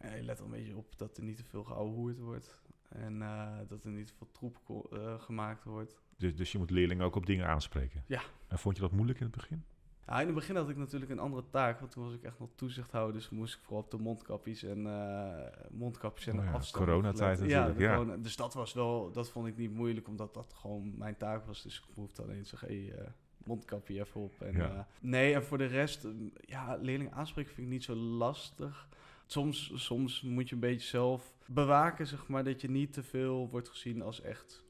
Ja, 0.00 0.14
je 0.14 0.22
let 0.22 0.38
er 0.38 0.44
een 0.44 0.50
beetje 0.50 0.76
op 0.76 0.98
dat 0.98 1.16
er 1.16 1.22
niet 1.22 1.36
te 1.36 1.44
veel 1.44 1.64
geouwehoerd 1.64 2.18
wordt. 2.18 2.62
En 2.88 3.14
uh, 3.14 3.58
dat 3.68 3.84
er 3.84 3.90
niet 3.90 4.06
te 4.06 4.14
veel 4.14 4.30
troep 4.32 4.90
gemaakt 5.18 5.64
wordt. 5.64 6.00
Dus, 6.16 6.36
dus 6.36 6.52
je 6.52 6.58
moet 6.58 6.70
leerlingen 6.70 7.04
ook 7.04 7.16
op 7.16 7.26
dingen 7.26 7.46
aanspreken? 7.46 8.04
Ja. 8.06 8.22
En 8.48 8.58
vond 8.58 8.76
je 8.76 8.82
dat 8.82 8.92
moeilijk 8.92 9.18
in 9.20 9.26
het 9.26 9.34
begin? 9.34 9.64
Ja, 10.06 10.20
in 10.20 10.26
het 10.26 10.34
begin 10.34 10.56
had 10.56 10.68
ik 10.68 10.76
natuurlijk 10.76 11.10
een 11.10 11.18
andere 11.18 11.44
taak, 11.50 11.80
want 11.80 11.92
toen 11.92 12.04
was 12.04 12.14
ik 12.14 12.22
echt 12.22 12.38
nog 12.38 12.48
toezichthouder. 12.54 13.14
Dus 13.14 13.30
moest 13.30 13.54
ik 13.54 13.60
vooral 13.62 13.82
op 13.82 13.90
de 13.90 13.98
mondkapjes 13.98 14.62
en 14.62 14.78
uh, 14.78 15.36
mondkapjes 15.70 16.26
en 16.26 16.38
oh 16.38 16.44
ja, 16.44 16.50
afstand. 16.50 16.84
Coronatijd 16.84 17.40
natuurlijk, 17.40 17.78
ja. 17.78 17.94
Corona, 17.94 18.16
dus 18.16 18.36
dat 18.36 18.54
was 18.54 18.72
wel, 18.72 19.12
dat 19.12 19.30
vond 19.30 19.46
ik 19.46 19.56
niet 19.56 19.72
moeilijk, 19.72 20.08
omdat 20.08 20.34
dat 20.34 20.54
gewoon 20.56 20.98
mijn 20.98 21.16
taak 21.16 21.46
was. 21.46 21.62
Dus 21.62 21.78
ik 21.78 21.94
hoefde 21.94 22.22
alleen 22.22 22.42
te 22.42 22.48
zeggen, 22.48 22.68
hey, 22.68 23.00
uh, 23.00 23.08
mondkapje 23.44 24.00
even 24.00 24.20
op. 24.20 24.40
En, 24.40 24.52
ja. 24.52 24.74
uh, 24.74 24.80
nee, 25.00 25.34
en 25.34 25.44
voor 25.44 25.58
de 25.58 25.66
rest, 25.66 26.06
ja, 26.40 26.78
leerlingen 26.80 27.12
aanspreken 27.12 27.54
vind 27.54 27.66
ik 27.66 27.72
niet 27.72 27.84
zo 27.84 27.94
lastig. 27.94 28.88
Soms, 29.30 29.72
soms 29.74 30.22
moet 30.22 30.48
je 30.48 30.54
een 30.54 30.60
beetje 30.60 30.88
zelf 30.88 31.34
bewaken, 31.46 32.06
zeg 32.06 32.28
maar, 32.28 32.44
dat 32.44 32.60
je 32.60 32.70
niet 32.70 32.92
te 32.92 33.02
veel 33.02 33.48
wordt 33.50 33.68
gezien 33.68 34.02
als 34.02 34.20
echt 34.20 34.64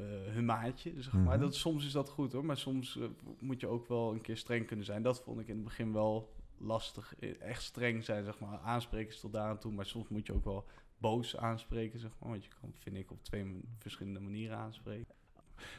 uh, 0.00 0.06
hun 0.06 0.44
maatje. 0.44 1.02
Zeg 1.02 1.12
maar. 1.12 1.22
Mm 1.22 1.28
-hmm. 1.28 1.40
dat, 1.40 1.54
soms 1.54 1.86
is 1.86 1.92
dat 1.92 2.08
goed 2.08 2.32
hoor, 2.32 2.44
maar 2.44 2.56
soms 2.56 2.96
uh, 2.96 3.04
moet 3.38 3.60
je 3.60 3.66
ook 3.66 3.88
wel 3.88 4.12
een 4.12 4.20
keer 4.20 4.36
streng 4.36 4.66
kunnen 4.66 4.84
zijn. 4.84 5.02
Dat 5.02 5.22
vond 5.22 5.40
ik 5.40 5.48
in 5.48 5.54
het 5.54 5.64
begin 5.64 5.92
wel 5.92 6.32
lastig. 6.58 7.14
Echt 7.38 7.62
streng 7.62 8.04
zijn, 8.04 8.24
zeg 8.24 8.38
maar. 8.38 8.58
Aanspreken 8.58 9.12
is 9.12 9.20
tot 9.20 9.32
daar 9.32 9.48
aan 9.48 9.58
toe, 9.58 9.72
maar 9.72 9.86
soms 9.86 10.08
moet 10.08 10.26
je 10.26 10.32
ook 10.32 10.44
wel 10.44 10.66
boos 10.98 11.36
aanspreken, 11.36 11.98
zeg 11.98 12.10
maar. 12.18 12.30
Want 12.30 12.44
je 12.44 12.50
kan, 12.60 12.72
vind 12.74 12.96
ik, 12.96 13.10
op 13.10 13.24
twee 13.24 13.60
verschillende 13.78 14.20
manieren 14.20 14.56
aanspreken. 14.56 15.14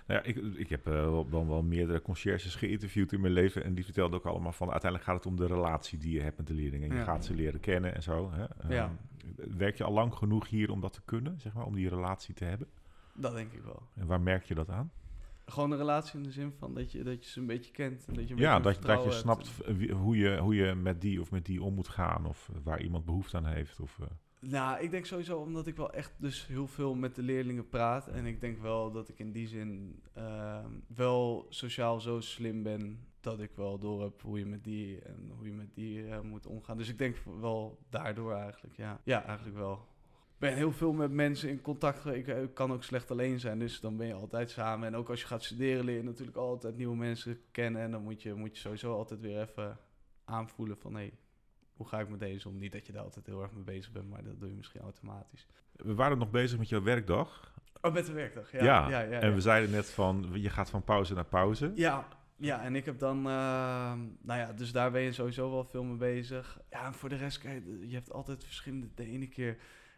Nou 0.07 0.19
ja, 0.19 0.23
ik, 0.23 0.35
ik 0.57 0.69
heb 0.69 0.87
uh, 0.87 0.93
wel, 1.29 1.47
wel 1.47 1.63
meerdere 1.63 2.01
conciërges 2.01 2.55
geïnterviewd 2.55 3.11
in 3.11 3.21
mijn 3.21 3.33
leven. 3.33 3.63
En 3.63 3.73
die 3.73 3.83
vertelden 3.83 4.19
ook 4.19 4.25
allemaal 4.25 4.51
van... 4.51 4.71
uiteindelijk 4.71 5.09
gaat 5.09 5.17
het 5.17 5.25
om 5.25 5.35
de 5.35 5.47
relatie 5.47 5.97
die 5.97 6.13
je 6.13 6.21
hebt 6.21 6.37
met 6.37 6.47
de 6.47 6.53
leerlingen. 6.53 6.89
En 6.89 6.95
je 6.95 7.01
ja. 7.01 7.05
gaat 7.05 7.25
ze 7.25 7.33
leren 7.33 7.59
kennen 7.59 7.95
en 7.95 8.03
zo. 8.03 8.31
Hè? 8.31 8.75
Ja. 8.75 8.83
Um, 8.83 9.57
werk 9.57 9.77
je 9.77 9.83
al 9.83 9.93
lang 9.93 10.13
genoeg 10.13 10.47
hier 10.49 10.71
om 10.71 10.81
dat 10.81 10.93
te 10.93 11.01
kunnen, 11.05 11.39
zeg 11.39 11.53
maar? 11.53 11.65
Om 11.65 11.75
die 11.75 11.89
relatie 11.89 12.33
te 12.33 12.45
hebben? 12.45 12.67
Dat 13.13 13.33
denk 13.33 13.51
ik 13.51 13.63
wel. 13.63 13.87
En 13.95 14.07
waar 14.07 14.21
merk 14.21 14.43
je 14.43 14.55
dat 14.55 14.69
aan? 14.69 14.91
Gewoon 15.45 15.71
een 15.71 15.77
relatie 15.77 16.17
in 16.17 16.23
de 16.23 16.31
zin 16.31 16.51
van 16.51 16.73
dat 16.73 16.91
je, 16.91 17.03
dat 17.03 17.25
je 17.25 17.31
ze 17.31 17.39
een 17.39 17.45
beetje 17.45 17.71
kent. 17.71 18.05
En 18.07 18.13
dat 18.13 18.27
je 18.27 18.37
ja, 18.37 18.59
dat, 18.59 18.81
dat 18.81 19.03
je 19.03 19.11
snapt 19.11 19.75
wie, 19.77 19.93
hoe, 19.93 20.17
je, 20.17 20.37
hoe 20.37 20.55
je 20.55 20.75
met 20.75 21.01
die 21.01 21.21
of 21.21 21.31
met 21.31 21.45
die 21.45 21.63
om 21.63 21.73
moet 21.73 21.87
gaan. 21.87 22.25
Of 22.25 22.49
waar 22.63 22.81
iemand 22.81 23.05
behoefte 23.05 23.37
aan 23.37 23.45
heeft. 23.45 23.79
Of, 23.79 23.97
uh... 24.01 24.07
Nou, 24.41 24.79
ik 24.79 24.91
denk 24.91 25.05
sowieso 25.05 25.37
omdat 25.37 25.67
ik 25.67 25.75
wel 25.75 25.93
echt 25.93 26.13
dus 26.17 26.47
heel 26.47 26.67
veel 26.67 26.95
met 26.95 27.15
de 27.15 27.21
leerlingen 27.21 27.69
praat. 27.69 28.07
En 28.07 28.25
ik 28.25 28.41
denk 28.41 28.61
wel 28.61 28.91
dat 28.91 29.09
ik 29.09 29.19
in 29.19 29.31
die 29.31 29.47
zin 29.47 30.01
uh, 30.17 30.65
wel 30.95 31.45
sociaal 31.49 31.99
zo 31.99 32.19
slim 32.19 32.63
ben 32.63 33.07
dat 33.19 33.39
ik 33.39 33.51
wel 33.55 33.79
door 33.79 34.01
heb 34.01 34.21
hoe 34.21 34.39
je 34.39 34.45
met 34.45 34.63
die 34.63 35.01
en 35.01 35.31
hoe 35.37 35.45
je 35.45 35.53
met 35.53 35.73
die 35.73 36.03
uh, 36.03 36.19
moet 36.21 36.45
omgaan. 36.45 36.77
Dus 36.77 36.89
ik 36.89 36.97
denk 36.97 37.17
wel 37.39 37.79
daardoor 37.89 38.33
eigenlijk, 38.33 38.75
ja. 38.75 39.01
Ja, 39.03 39.25
eigenlijk 39.25 39.57
wel 39.57 39.89
ben 40.41 40.55
heel 40.55 40.71
veel 40.71 40.93
met 40.93 41.11
mensen 41.11 41.49
in 41.49 41.61
contact. 41.61 42.05
Ik, 42.05 42.27
ik, 42.27 42.53
kan 42.53 42.71
ook 42.71 42.83
slecht 42.83 43.11
alleen 43.11 43.39
zijn, 43.39 43.59
dus 43.59 43.79
dan 43.79 43.97
ben 43.97 44.07
je 44.07 44.13
altijd 44.13 44.49
samen. 44.49 44.87
En 44.87 44.95
ook 44.95 45.09
als 45.09 45.21
je 45.21 45.27
gaat 45.27 45.43
studeren, 45.43 45.85
leer 45.85 45.95
je 45.95 46.03
natuurlijk 46.03 46.37
altijd 46.37 46.77
nieuwe 46.77 46.95
mensen 46.95 47.41
kennen. 47.51 47.81
En 47.81 47.91
dan 47.91 48.03
moet 48.03 48.21
je, 48.21 48.33
moet 48.33 48.55
je 48.55 48.61
sowieso 48.61 48.95
altijd 48.95 49.21
weer 49.21 49.41
even 49.41 49.77
aanvoelen 50.25 50.77
van... 50.77 50.95
hé, 50.95 51.11
hoe 51.81 51.89
ga 51.89 51.99
ik 51.99 52.09
met 52.09 52.19
deze 52.19 52.49
om? 52.49 52.57
Niet 52.57 52.71
dat 52.71 52.85
je 52.85 52.93
daar 52.93 53.03
altijd 53.03 53.25
heel 53.25 53.41
erg 53.41 53.51
mee 53.51 53.63
bezig 53.63 53.91
bent, 53.91 54.09
maar 54.09 54.23
dat 54.23 54.39
doe 54.39 54.49
je 54.49 54.55
misschien 54.55 54.81
automatisch. 54.81 55.47
We 55.75 55.93
waren 55.93 56.17
nog 56.17 56.31
bezig 56.31 56.57
met 56.57 56.69
jouw 56.69 56.83
werkdag. 56.83 57.53
Oh, 57.81 57.93
met 57.93 58.05
de 58.05 58.11
werkdag, 58.11 58.51
ja. 58.51 58.63
Ja, 58.63 59.01
ja, 59.01 59.19
en 59.19 59.33
we 59.33 59.41
zeiden 59.41 59.71
net 59.71 59.89
van, 59.89 60.29
je 60.33 60.49
gaat 60.49 60.69
van 60.69 60.83
pauze 60.83 61.13
naar 61.13 61.25
pauze. 61.25 61.71
Ja, 61.75 62.07
ja, 62.35 62.61
en 62.61 62.75
ik 62.75 62.85
heb 62.85 62.99
dan, 62.99 63.17
uh, 63.17 63.23
nou 64.21 64.39
ja, 64.39 64.53
dus 64.53 64.71
daar 64.71 64.91
ben 64.91 65.01
je 65.01 65.11
sowieso 65.11 65.51
wel 65.51 65.63
veel 65.63 65.83
mee 65.83 65.97
bezig. 65.97 66.59
Ja, 66.69 66.85
en 66.85 66.93
voor 66.93 67.09
de 67.09 67.15
rest, 67.15 67.41
je 67.81 67.93
hebt 67.93 68.11
altijd 68.11 68.43
verschillende, 68.43 68.87
de 68.95 69.05
ene 69.05 69.27
keer... 69.27 69.57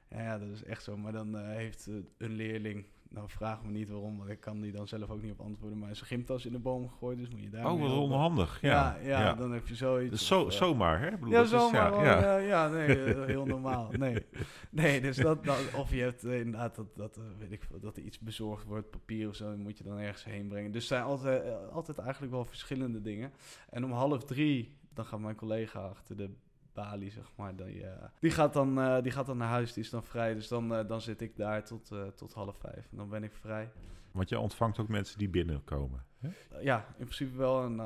Ja, 0.09 0.39
dat 0.39 0.49
is 0.49 0.63
echt 0.63 0.83
zo. 0.83 0.97
Maar 0.97 1.11
dan 1.11 1.35
uh, 1.35 1.47
heeft 1.47 1.87
uh, 1.87 1.95
een 2.17 2.31
leerling 2.31 2.85
Nou, 3.13 3.29
vraag 3.29 3.63
me 3.63 3.71
niet 3.71 3.89
waarom, 3.89 4.17
want 4.17 4.29
ik 4.29 4.39
kan 4.39 4.61
die 4.61 4.71
dan 4.71 4.87
zelf 4.87 5.09
ook 5.09 5.21
niet 5.21 5.31
op 5.31 5.39
antwoorden. 5.39 5.79
Maar 5.79 5.95
zijn 5.95 6.07
gymtas 6.07 6.45
in 6.45 6.51
de 6.51 6.59
boom 6.59 6.89
gegooid, 6.89 7.17
dus 7.17 7.29
moet 7.29 7.41
je 7.41 7.49
daar. 7.49 7.71
Oh, 7.71 7.81
wat 7.81 7.91
onhandig. 7.91 8.61
Ja, 8.61 8.97
ja, 9.03 9.19
ja, 9.19 9.33
dan 9.33 9.51
heb 9.51 9.67
je 9.67 9.75
zoiets. 9.75 10.11
Dus 10.11 10.27
zo, 10.27 10.41
of, 10.41 10.51
eh, 10.51 10.57
zomaar, 10.57 10.99
hè? 11.01 11.11
Bedoel, 11.11 11.29
ja, 11.29 11.41
is- 11.41 11.49
zomaar. 11.49 12.03
ja, 12.03 12.37
Ja, 12.37 12.67
nee, 12.67 12.87
eh, 13.13 13.25
heel 13.25 13.45
normaal. 13.45 13.91
Nee, 13.97 14.25
nee 14.69 15.01
dus 15.01 15.17
dat, 15.17 15.43
dat, 15.43 15.73
of 15.75 15.91
je 15.91 16.01
hebt 16.01 16.23
eh, 16.23 16.39
inderdaad 16.39 16.75
dat, 16.75 16.95
dat, 16.95 17.19
weet 17.37 17.51
ik 17.51 17.67
dat 17.81 17.97
er 17.97 18.03
iets 18.03 18.19
bezorgd 18.19 18.65
wordt, 18.65 18.89
papier 18.89 19.29
of 19.29 19.35
zo, 19.35 19.57
moet 19.57 19.77
je 19.77 19.83
dan 19.83 19.97
ergens 19.97 20.23
heen 20.23 20.47
brengen. 20.47 20.71
Dus 20.71 20.87
zijn 20.87 21.03
altijd, 21.03 21.71
altijd 21.71 21.97
eigenlijk 21.97 22.31
wel 22.33 22.45
verschillende 22.45 23.01
dingen. 23.01 23.31
En 23.69 23.83
om 23.85 23.91
half 23.91 24.23
drie, 24.23 24.77
dan 24.93 25.05
gaat 25.05 25.19
mijn 25.19 25.35
collega 25.35 25.79
achter 25.79 26.17
de 26.17 26.29
balie, 26.73 27.11
zeg 27.11 27.31
maar, 27.35 27.55
die, 27.55 27.87
eh, 27.87 28.03
die, 28.19 28.31
gaat 28.31 28.53
dan, 28.53 28.79
eh, 28.79 29.01
die 29.01 29.11
gaat 29.11 29.25
dan 29.25 29.37
naar 29.37 29.47
huis, 29.47 29.73
die 29.73 29.83
is 29.83 29.89
dan 29.89 30.03
vrij. 30.03 30.33
Dus 30.33 30.47
dan, 30.47 30.75
eh, 30.75 30.87
dan 30.87 31.01
zit 31.01 31.21
ik 31.21 31.35
daar 31.35 31.65
tot, 31.65 31.91
eh, 31.91 32.07
tot 32.07 32.33
half 32.33 32.57
vijf 32.57 32.87
en 32.91 32.97
dan 32.97 33.09
ben 33.09 33.23
ik 33.23 33.33
vrij. 33.33 33.71
Want 34.11 34.29
je 34.29 34.39
ontvangt 34.39 34.79
ook 34.79 34.87
mensen 34.87 35.17
die 35.17 35.29
binnenkomen. 35.29 36.03
Hè? 36.17 36.29
Ja, 36.61 36.85
in 36.97 37.05
principe 37.05 37.37
wel. 37.37 37.63
En 37.63 37.81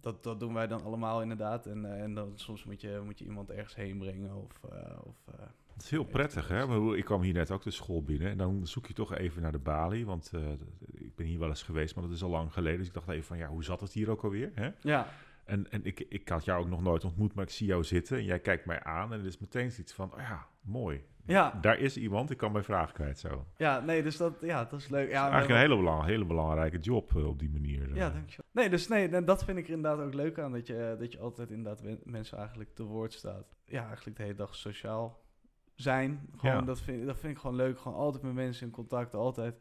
dat, 0.00 0.22
dat 0.22 0.40
doen 0.40 0.54
wij 0.54 0.66
dan 0.66 0.82
allemaal 0.82 1.22
inderdaad. 1.22 1.66
En, 1.66 2.00
en 2.00 2.14
dan 2.14 2.32
soms 2.34 2.64
moet 2.64 2.80
je, 2.80 3.00
moet 3.04 3.18
je 3.18 3.24
iemand 3.24 3.50
ergens 3.50 3.74
heen 3.74 3.98
brengen. 3.98 4.36
Of, 4.36 4.60
of, 5.04 5.16
Het 5.72 5.82
is 5.82 5.90
heel 5.90 6.04
prettig, 6.04 6.48
hè? 6.48 6.94
Ik 6.96 7.04
kwam 7.04 7.22
hier 7.22 7.32
net 7.32 7.50
ook 7.50 7.62
de 7.62 7.70
school 7.70 8.02
binnen 8.02 8.30
en 8.30 8.36
dan 8.36 8.66
zoek 8.66 8.86
je 8.86 8.92
toch 8.92 9.14
even 9.14 9.42
naar 9.42 9.52
de 9.52 9.58
balie. 9.58 10.06
Want 10.06 10.32
ik 10.92 11.14
ben 11.14 11.26
hier 11.26 11.38
wel 11.38 11.48
eens 11.48 11.62
geweest, 11.62 11.94
maar 11.94 12.04
dat 12.04 12.12
is 12.12 12.22
al 12.22 12.30
lang 12.30 12.52
geleden. 12.52 12.78
Dus 12.78 12.86
ik 12.86 12.94
dacht 12.94 13.08
even 13.08 13.24
van, 13.24 13.38
ja, 13.38 13.48
hoe 13.48 13.64
zat 13.64 13.80
het 13.80 13.92
hier 13.92 14.10
ook 14.10 14.24
alweer? 14.24 14.50
Hè? 14.54 14.70
ja, 14.80 15.06
En, 15.52 15.70
en 15.70 15.84
ik, 15.84 16.00
ik 16.08 16.28
had 16.28 16.44
jou 16.44 16.62
ook 16.62 16.68
nog 16.68 16.82
nooit 16.82 17.04
ontmoet, 17.04 17.34
maar 17.34 17.44
ik 17.44 17.50
zie 17.50 17.66
jou 17.66 17.84
zitten 17.84 18.16
en 18.16 18.24
jij 18.24 18.38
kijkt 18.40 18.66
mij 18.66 18.82
aan. 18.82 19.12
En 19.12 19.20
er 19.20 19.26
is 19.26 19.38
meteen 19.38 19.72
iets 19.78 19.92
van, 19.92 20.12
oh 20.12 20.18
ja, 20.18 20.46
mooi. 20.60 21.04
ja, 21.26 21.58
Daar 21.60 21.78
is 21.78 21.96
iemand, 21.96 22.30
ik 22.30 22.36
kan 22.36 22.52
mijn 22.52 22.64
vraag 22.64 22.92
kwijt 22.92 23.18
zo. 23.18 23.46
ja, 23.56 23.80
nee, 23.80 24.02
dus 24.02 24.16
dat, 24.16 24.34
ja, 24.40 24.64
dat 24.64 24.80
is 24.80 24.88
leuk. 24.88 25.10
Ja, 25.10 25.20
Eigenlijk 25.22 25.50
een 25.52 25.56
hele, 25.68 25.76
belang, 25.76 26.04
hele 26.04 26.24
belangrijke 26.24 26.78
job 26.78 27.16
eh, 27.16 27.26
op 27.26 27.38
die 27.38 27.50
manier. 27.50 27.90
eh. 27.90 27.96
Ja, 27.96 28.10
dankjewel. 28.10 28.46
Nee, 28.52 28.70
dus 28.70 28.88
nee, 28.88 29.08
en 29.08 29.24
dat 29.24 29.44
vind 29.44 29.58
ik 29.58 29.64
er 29.68 29.72
inderdaad 29.74 30.06
ook 30.06 30.14
leuk 30.14 30.38
aan. 30.38 30.52
Dat 30.52 30.66
je, 30.66 30.76
eh, 30.76 30.98
dat 30.98 31.12
je 31.12 31.18
altijd 31.18 31.50
inderdaad 31.50 31.82
mensen 32.04 32.38
eigenlijk 32.38 32.74
te 32.74 32.82
woord 32.84 33.12
staat. 33.12 33.56
Ja, 33.66 33.86
eigenlijk 33.86 34.16
de 34.16 34.22
hele 34.22 34.34
dag 34.34 34.54
sociaal 34.54 35.20
zijn. 35.74 36.28
Gewoon, 36.36 36.54
Ja. 36.56 36.60
dat, 36.62 36.80
vind, 36.80 37.06
dat 37.06 37.18
vind 37.18 37.32
ik 37.34 37.38
gewoon 37.40 37.56
leuk. 37.56 37.78
Gewoon 37.78 37.98
altijd 37.98 38.22
met 38.22 38.34
mensen 38.34 38.66
in 38.66 38.72
contact, 38.72 39.14
altijd. 39.14 39.54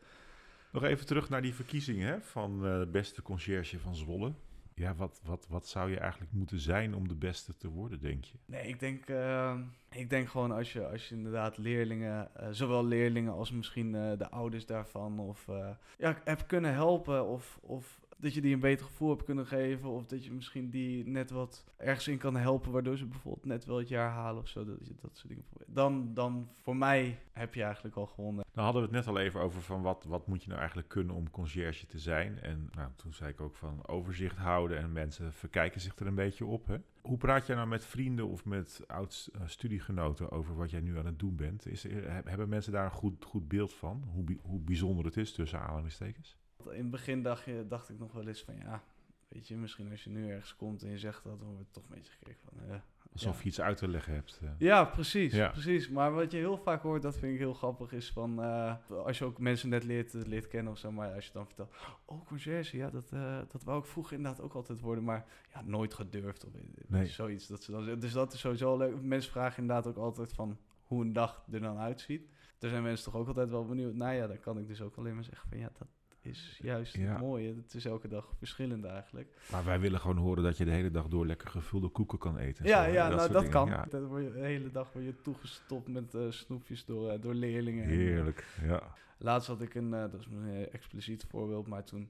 Nog 0.71 0.83
even 0.83 1.05
terug 1.05 1.29
naar 1.29 1.41
die 1.41 1.53
verkiezingen 1.53 2.07
hè, 2.07 2.21
van 2.21 2.60
de 2.60 2.88
beste 2.91 3.21
conciërge 3.21 3.79
van 3.79 3.95
Zwolle. 3.95 4.33
Ja, 4.81 4.95
wat, 4.95 5.21
wat, 5.23 5.47
wat 5.50 5.67
zou 5.67 5.89
je 5.89 6.00
eigenlijk 6.00 6.31
moeten 6.31 6.59
zijn 6.59 6.95
om 6.95 7.07
de 7.07 7.15
beste 7.15 7.57
te 7.57 7.69
worden, 7.69 8.00
denk 8.00 8.23
je? 8.25 8.38
Nee, 8.45 8.67
ik 8.67 8.79
denk, 8.79 9.05
eh, 9.05 9.55
ik 9.89 10.09
denk 10.09 10.29
gewoon 10.29 10.51
als 10.51 10.73
je, 10.73 10.88
als 10.88 11.09
je 11.09 11.15
inderdaad 11.15 11.57
leerlingen, 11.57 12.35
eh, 12.35 12.47
zowel 12.51 12.85
leerlingen 12.85 13.33
als 13.33 13.51
misschien 13.51 13.95
eh, 13.95 14.17
de 14.17 14.29
ouders 14.29 14.65
daarvan, 14.65 15.19
of 15.19 15.47
eh, 15.47 15.69
ja, 15.97 16.17
hebt 16.23 16.45
kunnen 16.45 16.73
helpen, 16.73 17.25
of, 17.25 17.59
of 17.61 18.00
dat 18.21 18.33
je 18.33 18.41
die 18.41 18.53
een 18.53 18.59
beter 18.59 18.85
gevoel 18.85 19.09
hebt 19.09 19.23
kunnen 19.23 19.45
geven, 19.45 19.89
of 19.89 20.05
dat 20.05 20.25
je 20.25 20.31
misschien 20.31 20.69
die 20.69 21.07
net 21.07 21.31
wat 21.31 21.65
ergens 21.77 22.07
in 22.07 22.17
kan 22.17 22.35
helpen, 22.35 22.71
waardoor 22.71 22.97
ze 22.97 23.05
bijvoorbeeld 23.05 23.45
net 23.45 23.65
wel 23.65 23.77
het 23.77 23.87
jaar 23.87 24.09
halen 24.09 24.41
of 24.41 24.47
zo, 24.47 24.65
dat 24.65 24.77
dat 25.01 25.17
soort 25.17 25.27
dingen. 25.27 25.43
Dan, 25.67 26.13
dan 26.13 26.49
voor 26.61 26.75
mij 26.75 27.19
heb 27.31 27.53
je 27.53 27.63
eigenlijk 27.63 27.95
al 27.95 28.05
gewonnen. 28.05 28.45
Nou 28.53 28.65
hadden 28.65 28.81
we 28.89 28.97
het 28.97 29.05
net 29.05 29.15
al 29.15 29.21
even 29.21 29.39
over 29.41 29.61
van 29.61 29.81
wat, 29.81 30.03
wat 30.03 30.27
moet 30.27 30.41
je 30.41 30.47
nou 30.47 30.59
eigenlijk 30.59 30.89
kunnen 30.89 31.15
om 31.15 31.29
conciërge 31.29 31.85
te 31.85 31.99
zijn. 31.99 32.39
En 32.39 32.69
nou, 32.75 32.89
toen 32.95 33.13
zei 33.13 33.29
ik 33.31 33.41
ook 33.41 33.55
van 33.55 33.87
overzicht 33.87 34.37
houden 34.37 34.77
en 34.77 34.91
mensen 34.91 35.33
verkijken 35.33 35.81
zich 35.81 35.95
er 35.95 36.07
een 36.07 36.15
beetje 36.15 36.45
op. 36.45 36.67
Hè? 36.67 36.77
Hoe 37.01 37.17
praat 37.17 37.45
jij 37.47 37.55
nou 37.55 37.67
met 37.67 37.85
vrienden 37.85 38.27
of 38.27 38.45
met 38.45 38.83
oud-studiegenoten 38.87 40.31
over 40.31 40.55
wat 40.55 40.71
jij 40.71 40.81
nu 40.81 40.97
aan 40.97 41.05
het 41.05 41.19
doen 41.19 41.35
bent? 41.35 41.67
Is, 41.67 41.83
heb- 41.83 42.27
hebben 42.27 42.49
mensen 42.49 42.71
daar 42.71 42.85
een 42.85 42.91
goed, 42.91 43.25
goed 43.25 43.47
beeld 43.47 43.73
van? 43.73 44.03
Hoe, 44.13 44.23
hoe 44.41 44.59
bijzonder 44.59 45.05
het 45.05 45.17
is 45.17 45.33
tussen 45.33 45.59
aanhalingstekens? 45.61 46.37
In 46.67 46.77
het 46.81 46.91
begin 46.91 47.23
dacht, 47.23 47.43
je, 47.43 47.65
dacht 47.67 47.89
ik 47.89 47.99
nog 47.99 48.11
wel 48.13 48.27
eens 48.27 48.43
van 48.43 48.55
ja, 48.57 48.83
weet 49.27 49.47
je, 49.47 49.57
misschien 49.57 49.91
als 49.91 50.03
je 50.03 50.09
nu 50.09 50.29
ergens 50.29 50.55
komt 50.55 50.83
en 50.83 50.89
je 50.89 50.97
zegt 50.97 51.23
dat, 51.23 51.39
dan 51.39 51.47
wordt 51.47 51.63
het 51.63 51.73
toch 51.73 51.83
een 51.83 51.95
beetje 51.95 52.11
gekeken 52.13 52.41
van... 52.50 52.69
eh, 52.69 52.75
Alsof 53.13 53.33
Ja. 53.35 53.41
je 53.41 53.47
iets 53.47 53.61
uit 53.61 53.77
te 53.77 53.87
leggen 53.87 54.13
hebt. 54.13 54.39
eh. 54.43 54.50
Ja, 54.57 54.83
precies, 54.85 55.33
Ja. 55.33 55.50
precies. 55.50 55.89
Maar 55.89 56.13
wat 56.13 56.31
je 56.31 56.37
heel 56.37 56.57
vaak 56.57 56.81
hoort, 56.81 57.01
dat 57.01 57.17
vind 57.17 57.33
ik 57.33 57.39
heel 57.39 57.53
grappig, 57.53 57.91
is 57.91 58.11
van... 58.11 58.43
eh, 58.43 58.75
als 58.89 59.17
je 59.17 59.25
ook 59.25 59.39
mensen 59.39 59.69
net 59.69 59.83
leert, 59.83 60.13
leert 60.13 60.47
kennen 60.47 60.71
of 60.71 60.77
zo, 60.79 60.91
maar 60.91 61.13
als 61.13 61.25
je 61.25 61.31
dan 61.33 61.45
vertelt... 61.45 61.74
Oh, 62.05 62.25
conciërge, 62.25 62.77
ja, 62.77 62.89
dat, 62.89 63.09
dat 63.51 63.63
wou 63.63 63.79
ik 63.79 63.85
vroeger 63.85 64.17
inderdaad 64.17 64.41
ook 64.41 64.53
altijd 64.53 64.79
worden, 64.79 65.03
maar 65.03 65.25
ja, 65.53 65.61
nooit 65.61 65.93
gedurfd 65.93 66.45
of 66.45 66.51
Nee. 66.87 67.05
zoiets. 67.07 67.47
Dat 67.47 67.63
ze 67.63 67.71
dan, 67.71 68.00
dus 68.00 68.11
dat 68.11 68.33
is 68.33 68.39
sowieso 68.39 68.77
leuk. 68.77 69.01
Mensen 69.01 69.31
vragen 69.31 69.61
inderdaad 69.61 69.87
ook 69.87 69.97
altijd 70.03 70.33
van 70.33 70.57
hoe 70.83 71.01
een 71.03 71.13
dag 71.13 71.45
er 71.51 71.59
dan 71.61 71.77
uitziet. 71.77 72.29
Er 72.59 72.69
zijn 72.69 72.83
mensen 72.83 73.05
toch 73.11 73.21
ook 73.21 73.27
altijd 73.27 73.50
wel 73.50 73.65
benieuwd. 73.65 73.93
Nou 73.93 74.13
ja, 74.13 74.27
dan 74.27 74.39
kan 74.39 74.57
ik 74.59 74.67
dus 74.67 74.81
ook 74.81 74.95
alleen 74.95 75.15
maar 75.15 75.24
zeggen 75.24 75.50
van 75.50 75.57
ja, 75.57 75.69
dat 75.77 75.87
is 76.22 76.60
juist 76.62 76.96
Ja. 76.96 77.12
het 77.12 77.20
mooie. 77.20 77.55
Het 77.55 77.74
is 77.74 77.86
elke 77.86 78.07
dag 78.07 78.34
verschillend 78.38 78.86
eigenlijk. 78.86 79.36
Maar 79.51 79.66
wij 79.66 79.79
willen 79.79 80.00
gewoon 80.00 80.18
horen 80.18 80.44
dat 80.44 80.57
je 80.57 80.66
de 80.66 80.72
hele 80.72 80.92
dag 80.92 81.07
door 81.07 81.25
lekker 81.25 81.50
gevulde 81.50 81.88
koeken 81.88 82.18
kan 82.18 82.38
eten. 82.38 82.64
en 82.66 82.70
Ja, 82.72 82.84
zo, 82.86 82.92
ja 82.92 83.07
nou, 83.07 83.20
soort 83.20 83.31
dat 83.31 83.50
kan. 83.50 83.68
Ja. 83.68 83.86
Dat 83.90 84.07
word 84.07 84.24
je, 84.24 84.31
de 84.31 84.40
hele 84.40 84.72
dag 84.72 84.94
word 84.94 85.05
je 85.05 85.22
toegestopt 85.22 85.88
met 85.88 86.14
eh, 86.14 86.22
snoepjes 86.29 86.86
door, 86.86 87.10
eh, 87.10 87.22
door 87.22 87.34
leerlingen. 87.34 87.84
En, 87.84 87.90
eh, 87.90 87.96
Heerlijk, 87.96 88.46
ja. 88.62 88.96
Laatst 89.18 89.48
had 89.48 89.62
ik 89.62 89.75
een, 89.75 89.90
dat 89.90 90.14
is 90.20 90.25
een 90.25 90.70
expliciet 90.72 91.25
voorbeeld, 91.29 91.68
maar 91.68 91.84
toen 91.84 92.10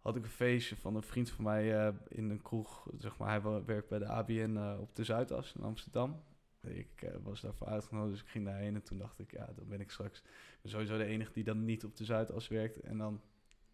had 0.00 0.16
ik 0.16 0.22
een 0.22 0.30
feestje 0.30 0.76
van 0.76 0.96
een 0.96 1.02
vriend 1.02 1.30
van 1.30 1.44
mij 1.44 1.94
in 2.08 2.30
een 2.30 2.42
kroeg. 2.42 2.86
Zeg 2.98 3.18
maar, 3.18 3.28
hij 3.28 3.64
werkt 3.64 3.88
bij 3.88 3.98
de 3.98 4.06
ABN 4.06 4.76
op 4.80 4.96
de 4.96 5.04
Zuidas 5.04 5.54
in 5.56 5.62
Amsterdam. 5.62 6.22
Ik 6.62 7.12
was 7.22 7.40
daarvoor 7.40 7.66
uitgenodigd, 7.66 8.12
dus 8.12 8.22
ik 8.22 8.28
ging 8.28 8.44
daarheen 8.44 8.74
en 8.74 8.82
toen 8.82 8.98
dacht 8.98 9.18
ik, 9.18 9.30
ja, 9.30 9.48
dan 9.56 9.68
ben 9.68 9.80
ik 9.80 9.90
straks 9.90 10.22
sowieso 10.64 10.96
de 10.96 11.04
enige 11.04 11.32
die 11.32 11.44
dan 11.44 11.64
niet 11.64 11.84
op 11.84 11.96
de 11.96 12.04
Zuidas 12.04 12.48
werkt 12.48 12.80
en 12.80 12.98
dan 12.98 13.20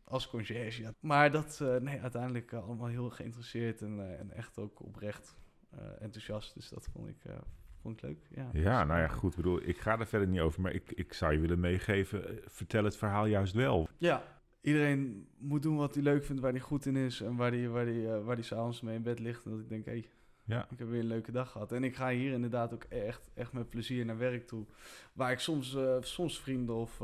als 0.04 0.28
conciërge. 0.28 0.82
Ja. 0.82 0.94
Maar 1.00 1.30
dat, 1.30 1.60
eh, 1.62 1.76
nee, 1.76 2.00
uiteindelijk 2.00 2.52
eh, 2.52 2.64
allemaal 2.64 2.86
heel 2.86 3.10
geïnteresseerd 3.10 3.82
en, 3.82 4.00
eh, 4.00 4.20
en 4.20 4.30
echt 4.30 4.58
ook 4.58 4.82
oprecht 4.82 5.36
enthousiast. 5.98 6.54
Dus 6.54 6.68
dat 6.68 6.88
vond 6.92 7.08
ik, 7.08 7.16
vond 7.80 7.96
ik 7.96 8.02
leuk. 8.02 8.26
Ja, 8.28 8.48
Ja, 8.52 8.78
Dus, 8.78 8.88
nou 8.88 9.00
ja, 9.00 9.08
goed. 9.08 9.30
Ik 9.30 9.36
bedoel, 9.36 9.62
ik 9.62 9.78
ga 9.78 9.98
er 9.98 10.06
verder 10.06 10.28
niet 10.28 10.40
over, 10.40 10.60
maar 10.60 10.72
ik, 10.72 10.92
ik 10.92 11.12
zou 11.12 11.32
je 11.32 11.38
willen 11.40 11.60
meegeven. 11.60 12.40
Vertel 12.46 12.84
het 12.84 12.96
verhaal 12.96 13.26
juist 13.26 13.54
wel. 13.54 13.88
Ja, 13.98 14.22
iedereen 14.60 15.28
moet 15.38 15.62
doen 15.62 15.76
wat 15.76 15.94
hij 15.94 16.02
leuk 16.02 16.24
vindt, 16.24 16.40
waar 16.40 16.50
hij 16.50 16.60
goed 16.60 16.86
in 16.86 16.96
is 16.96 17.20
en 17.20 17.36
waar 17.36 17.52
hij, 17.52 17.68
waar 17.68 17.84
hij, 17.86 18.12
eh, 18.12 18.24
waar 18.24 18.34
hij 18.34 18.44
s'avonds 18.44 18.80
mee 18.80 18.96
in 18.96 19.02
bed 19.02 19.18
ligt. 19.18 19.44
En 19.44 19.50
dat 19.50 19.60
ik 19.60 19.68
denk, 19.68 19.84
hé, 19.84 19.90
hey, 19.90 20.08
Ja, 20.44 20.66
ik 20.70 20.78
heb 20.78 20.88
weer 20.88 21.00
een 21.00 21.06
leuke 21.06 21.32
dag 21.32 21.50
gehad. 21.50 21.72
En 21.72 21.84
ik 21.84 21.96
ga 21.96 22.10
hier 22.10 22.32
inderdaad 22.32 22.74
ook 22.74 22.84
echt, 22.84 23.30
echt 23.34 23.52
met 23.52 23.70
plezier 23.70 24.04
naar 24.04 24.18
werk 24.18 24.46
toe. 24.46 24.66
Waar 25.12 25.32
ik 25.32 25.38
soms, 25.38 25.76
soms 26.00 26.40
vrienden 26.40 26.74
of, 26.74 27.00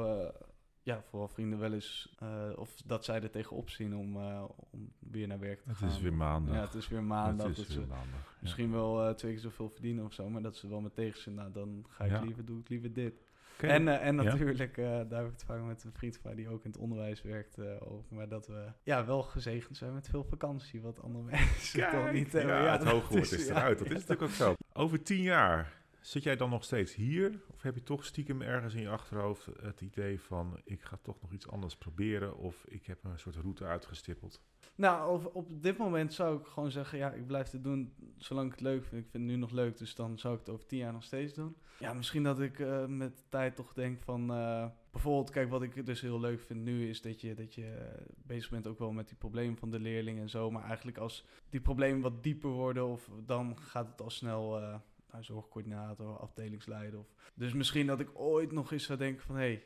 ja, 0.90 1.03
vooral 1.09 1.29
vrienden 1.29 1.59
wel 1.59 1.72
eens, 1.72 2.14
eh, 2.18 2.29
of 2.57 2.74
dat 2.85 3.05
zij 3.05 3.22
er 3.22 3.31
tegenop 3.31 3.70
zien 3.70 3.96
om, 3.96 4.16
eh, 4.16 4.44
om 4.70 4.92
weer 4.98 5.26
naar 5.26 5.38
werk 5.38 5.61
te 5.62 5.68
het 5.68 5.76
gaan. 5.79 5.88
is 5.88 6.00
weer 6.00 6.14
maandag. 6.14 6.55
Ja, 6.55 6.61
het 6.61 6.74
is 6.74 6.88
weer 6.88 7.03
maandag. 7.03 7.46
Het 7.46 7.57
dat 7.57 7.66
is 7.66 7.72
ze 7.72 7.79
weer 7.79 7.88
maandag. 7.88 8.20
ja. 8.31 8.37
misschien 8.40 8.72
wel 8.72 9.05
eh, 9.07 9.14
twee 9.14 9.33
keer 9.33 9.40
zoveel 9.40 9.68
verdienen 9.70 10.05
of 10.05 10.12
zo, 10.12 10.29
maar 10.31 10.42
dat 10.42 10.57
ze 10.57 10.68
wel 10.68 10.81
met 10.81 10.94
tegenzin, 10.94 11.35
nou 11.35 11.53
dan 11.53 11.85
ga 11.88 12.05
ik 12.05 12.11
Ja. 12.11 12.20
liever, 12.20 12.44
doe 12.44 12.61
ik 12.61 12.68
liever 12.68 12.92
dit. 12.92 13.14
Oké. 13.55 13.66
En, 13.68 13.88
eh, 13.88 14.07
en 14.07 14.16
Ja. 14.16 14.22
natuurlijk, 14.22 14.76
eh, 14.79 14.85
daar 14.87 15.18
heb 15.18 15.24
ik 15.26 15.33
het 15.33 15.44
vaak 15.44 15.62
met 15.62 15.85
een 15.85 15.92
vriend 15.92 16.14
van 16.16 16.22
mij 16.24 16.35
die 16.35 16.48
ook 16.48 16.64
in 16.64 16.70
het 16.70 16.81
onderwijs 16.81 17.22
werkt 17.22 17.59
eh, 17.59 17.92
over. 17.92 18.14
Maar 18.14 18.29
dat 18.29 18.46
we 18.46 18.66
ja, 18.83 19.05
wel 19.07 19.22
gezegend 19.22 19.76
zijn 19.76 19.94
met 19.94 20.09
veel 20.09 20.24
vakantie, 20.24 20.81
wat 20.81 21.03
andere 21.03 21.24
mensen 21.31 21.90
toch 21.90 22.12
niet 22.12 22.33
ja, 22.33 22.38
hebben. 22.38 22.70
het 22.72 22.81
dat 22.83 22.92
hoge 22.92 23.12
woord 23.12 23.33
is 23.33 23.46
ja, 23.46 23.50
eruit. 23.57 23.79
Dat 23.79 23.88
ja, 23.88 23.94
is 23.94 24.00
natuurlijk 24.07 24.31
ook 24.31 24.37
zo. 24.37 24.55
Over 24.72 25.03
tien 25.03 25.22
jaar, 25.22 25.72
zit 26.00 26.22
jij 26.22 26.36
dan 26.36 26.50
nog 26.50 26.64
steeds 26.64 26.94
hier? 26.94 27.40
Of 27.54 27.62
heb 27.62 27.74
je 27.74 27.82
toch 27.82 28.04
stiekem 28.04 28.42
ergens 28.42 28.74
in 28.74 28.80
je 28.80 28.88
achterhoofd 28.88 29.46
het 29.62 29.80
idee 29.80 30.20
van... 30.20 30.60
ik 30.64 30.82
ga 30.82 30.98
toch 31.02 31.20
nog 31.22 31.32
iets 31.32 31.48
anders 31.48 31.76
proberen... 31.76 32.36
of 32.36 32.64
ik 32.68 32.86
heb 32.86 33.04
een 33.04 33.18
soort 33.18 33.36
route 33.36 33.64
uitgestippeld? 33.64 34.40
Nou, 34.74 35.12
op, 35.12 35.34
op 35.34 35.62
dit 35.62 35.76
moment 35.76 36.14
zou 36.14 36.38
ik 36.38 36.46
gewoon 36.46 36.70
zeggen, 36.70 36.98
ja, 36.98 37.12
ik 37.12 37.26
blijf 37.26 37.50
het 37.50 37.64
doen 37.64 37.94
zolang 38.16 38.46
ik 38.46 38.52
het 38.52 38.60
leuk 38.60 38.84
vind. 38.84 39.04
Ik 39.04 39.10
vind 39.10 39.24
het 39.24 39.32
nu 39.32 39.36
nog 39.36 39.50
leuk, 39.50 39.78
dus 39.78 39.94
dan 39.94 40.18
zou 40.18 40.34
ik 40.34 40.40
het 40.40 40.48
over 40.48 40.66
tien 40.66 40.78
jaar 40.78 40.92
nog 40.92 41.04
steeds 41.04 41.34
doen. 41.34 41.56
Ja, 41.78 41.92
misschien 41.92 42.22
dat 42.22 42.40
ik 42.40 42.58
eh, 42.58 42.86
met 42.86 43.16
de 43.16 43.22
tijd 43.28 43.56
toch 43.56 43.72
denk 43.72 44.02
van... 44.02 44.30
eh, 44.32 44.66
bijvoorbeeld, 44.90 45.30
kijk, 45.30 45.50
wat 45.50 45.62
ik 45.62 45.86
dus 45.86 46.00
heel 46.00 46.20
leuk 46.20 46.40
vind 46.40 46.60
nu 46.60 46.88
is 46.88 47.02
dat 47.02 47.20
je, 47.20 47.34
dat 47.34 47.54
je 47.54 47.96
bezig 48.16 48.50
bent 48.50 48.66
ook 48.66 48.78
wel 48.78 48.92
met 48.92 49.08
die 49.08 49.16
problemen 49.16 49.56
van 49.56 49.70
de 49.70 49.80
leerlingen 49.80 50.22
en 50.22 50.30
zo. 50.30 50.50
Maar 50.50 50.64
eigenlijk 50.64 50.98
als 50.98 51.26
die 51.48 51.60
problemen 51.60 52.00
wat 52.00 52.22
dieper 52.22 52.50
worden, 52.50 52.86
of 52.86 53.10
dan 53.26 53.58
gaat 53.58 53.86
het 53.86 54.00
al 54.00 54.10
snel... 54.10 54.60
eh 54.60 54.74
nou, 55.12 55.25
zorgcoördinator, 55.25 56.18
afdelingsleider. 56.18 56.99
Of, 56.99 57.07
dus 57.35 57.53
misschien 57.53 57.87
dat 57.87 58.01
ik 58.01 58.11
ooit 58.12 58.53
nog 58.53 58.73
eens 58.73 58.85
zou 58.85 58.99
denken 58.99 59.25
van... 59.25 59.35
hé, 59.35 59.40
hey, 59.40 59.62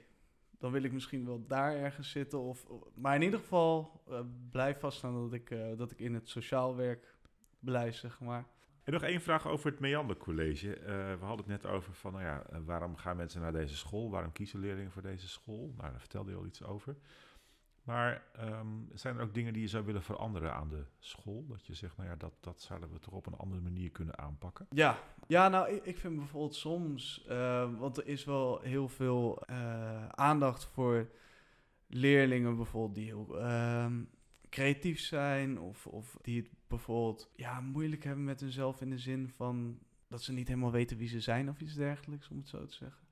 dan 0.59 0.72
wil 0.72 0.83
ik 0.83 0.92
misschien 0.92 1.24
wel 1.24 1.46
daar 1.46 1.76
ergens 1.76 2.11
zitten. 2.11 2.40
Of, 2.40 2.66
maar 2.94 3.14
in 3.14 3.22
ieder 3.22 3.38
geval 3.38 4.02
eh, 4.09 4.20
blijf 4.50 4.78
vaststaan 4.78 5.14
dat 5.14 5.33
ik, 5.33 5.50
eh, 5.50 5.76
dat 5.76 5.90
ik 5.90 5.98
in 5.98 6.14
het 6.14 6.28
sociaal 6.28 6.76
werk 6.76 7.14
blijf, 7.59 7.94
zeg 7.94 8.20
maar. 8.20 8.46
En 8.85 8.92
nog 8.92 9.02
één 9.02 9.20
vraag 9.20 9.46
over 9.46 9.70
het 9.70 9.80
Meander 9.80 10.16
College. 10.16 10.76
Eh, 10.76 10.87
we 11.18 11.24
hadden 11.24 11.46
het 11.50 11.62
net 11.62 11.66
over 11.66 11.92
van, 11.92 12.12
nou 12.12 12.24
ja, 12.24 12.46
waarom 12.64 12.96
gaan 12.96 13.16
mensen 13.16 13.40
naar 13.40 13.52
deze 13.52 13.76
school? 13.76 14.11
Waarom 14.11 14.33
kiezen 14.33 14.61
leerlingen 14.61 14.90
voor 14.90 15.02
deze 15.02 15.28
school? 15.28 15.72
Nou, 15.76 15.90
daar 15.90 16.00
vertelde 16.00 16.30
je 16.30 16.37
al 16.37 16.46
iets 16.46 16.62
over. 16.62 16.96
Maar 17.84 18.22
ehm, 18.32 18.66
zijn 18.94 19.16
er 19.16 19.22
ook 19.22 19.34
dingen 19.34 19.52
die 19.52 19.62
je 19.62 19.68
zou 19.68 19.84
willen 19.84 20.02
veranderen 20.02 20.54
aan 20.54 20.68
de 20.68 20.84
school? 20.98 21.46
Dat 21.46 21.66
je 21.66 21.74
zegt, 21.74 21.96
nou 21.96 22.08
ja, 22.08 22.16
dat, 22.16 22.32
dat 22.40 22.60
zouden 22.60 22.92
we 22.92 22.98
toch 22.98 23.14
op 23.14 23.26
een 23.26 23.36
andere 23.36 23.60
manier 23.60 23.90
kunnen 23.90 24.18
aanpakken? 24.18 24.66
Ja, 24.70 24.98
ja 25.26 25.48
nou, 25.48 25.68
ik, 25.70 25.84
ik 25.84 25.98
vind 25.98 26.16
bijvoorbeeld 26.16 26.54
soms, 26.54 27.24
eh, 27.28 27.78
want 27.78 27.96
er 27.96 28.06
is 28.06 28.24
wel 28.24 28.60
heel 28.60 28.88
veel 28.88 29.42
eh, 29.46 30.08
aandacht 30.08 30.64
voor 30.64 31.08
leerlingen 31.86 32.56
bijvoorbeeld 32.56 32.94
die 32.94 33.04
heel 33.04 33.38
ehm, 33.40 34.02
creatief 34.48 35.00
zijn 35.00 35.60
of, 35.60 35.86
of 35.86 36.18
die 36.22 36.40
het 36.40 36.50
bijvoorbeeld 36.66 37.30
ja, 37.36 37.60
moeilijk 37.60 38.04
hebben 38.04 38.24
met 38.24 38.40
hunzelf 38.40 38.80
in 38.80 38.90
de 38.90 38.98
zin 38.98 39.28
van 39.28 39.78
dat 40.08 40.22
ze 40.22 40.32
niet 40.32 40.48
helemaal 40.48 40.70
weten 40.70 40.96
wie 40.96 41.08
ze 41.08 41.20
zijn 41.20 41.48
of 41.48 41.60
iets 41.60 41.74
dergelijks, 41.74 42.28
om 42.28 42.36
het 42.36 42.48
zo 42.48 42.66
te 42.66 42.74
zeggen. 42.74 43.03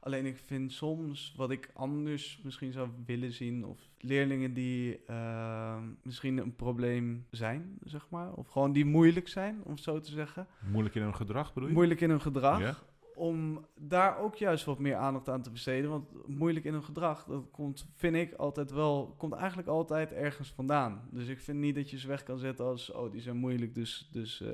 Alleen 0.00 0.26
ik 0.26 0.38
vind 0.38 0.72
soms 0.72 1.34
wat 1.36 1.50
ik 1.50 1.70
anders 1.72 2.40
misschien 2.42 2.72
zou 2.72 2.88
willen 3.06 3.32
zien, 3.32 3.64
of 3.64 3.78
leerlingen 3.98 4.54
die 4.54 5.04
ehm, 5.06 5.84
misschien 6.02 6.38
een 6.38 6.56
probleem 6.56 7.26
zijn, 7.30 7.78
zeg 7.84 8.06
maar, 8.08 8.32
of 8.32 8.48
gewoon 8.48 8.72
die 8.72 8.84
moeilijk 8.84 9.28
zijn, 9.28 9.60
om 9.64 9.70
het 9.70 9.82
zo 9.82 10.00
te 10.00 10.10
zeggen. 10.10 10.46
Moeilijk 10.70 10.94
in 10.94 11.02
hun 11.02 11.14
gedrag 11.14 11.52
bedoel 11.52 11.68
je? 11.68 11.74
Moeilijk 11.74 12.00
in 12.00 12.10
hun 12.10 12.20
gedrag. 12.20 12.60
Ja? 12.60 12.76
Om 13.14 13.66
daar 13.80 14.18
ook 14.18 14.36
juist 14.36 14.64
wat 14.64 14.78
meer 14.78 14.96
aandacht 14.96 15.28
aan 15.28 15.42
te 15.42 15.50
besteden. 15.50 15.90
Want 15.90 16.28
moeilijk 16.28 16.64
in 16.64 16.72
hun 16.72 16.84
gedrag, 16.84 17.24
dat 17.24 17.50
komt, 17.50 17.86
vind 17.94 18.16
ik 18.16 18.32
altijd 18.32 18.70
wel, 18.70 19.14
komt 19.18 19.32
eigenlijk 19.32 19.68
altijd 19.68 20.12
ergens 20.12 20.52
vandaan. 20.52 21.08
Dus 21.10 21.28
ik 21.28 21.40
vind 21.40 21.58
niet 21.58 21.74
dat 21.74 21.90
je 21.90 21.98
ze 21.98 22.08
weg 22.08 22.22
kan 22.22 22.38
zetten 22.38 22.64
als, 22.64 22.92
oh, 22.92 23.12
die 23.12 23.20
zijn 23.20 23.36
moeilijk, 23.36 23.74
dus. 23.74 24.08
dus 24.12 24.40
eh, 24.40 24.48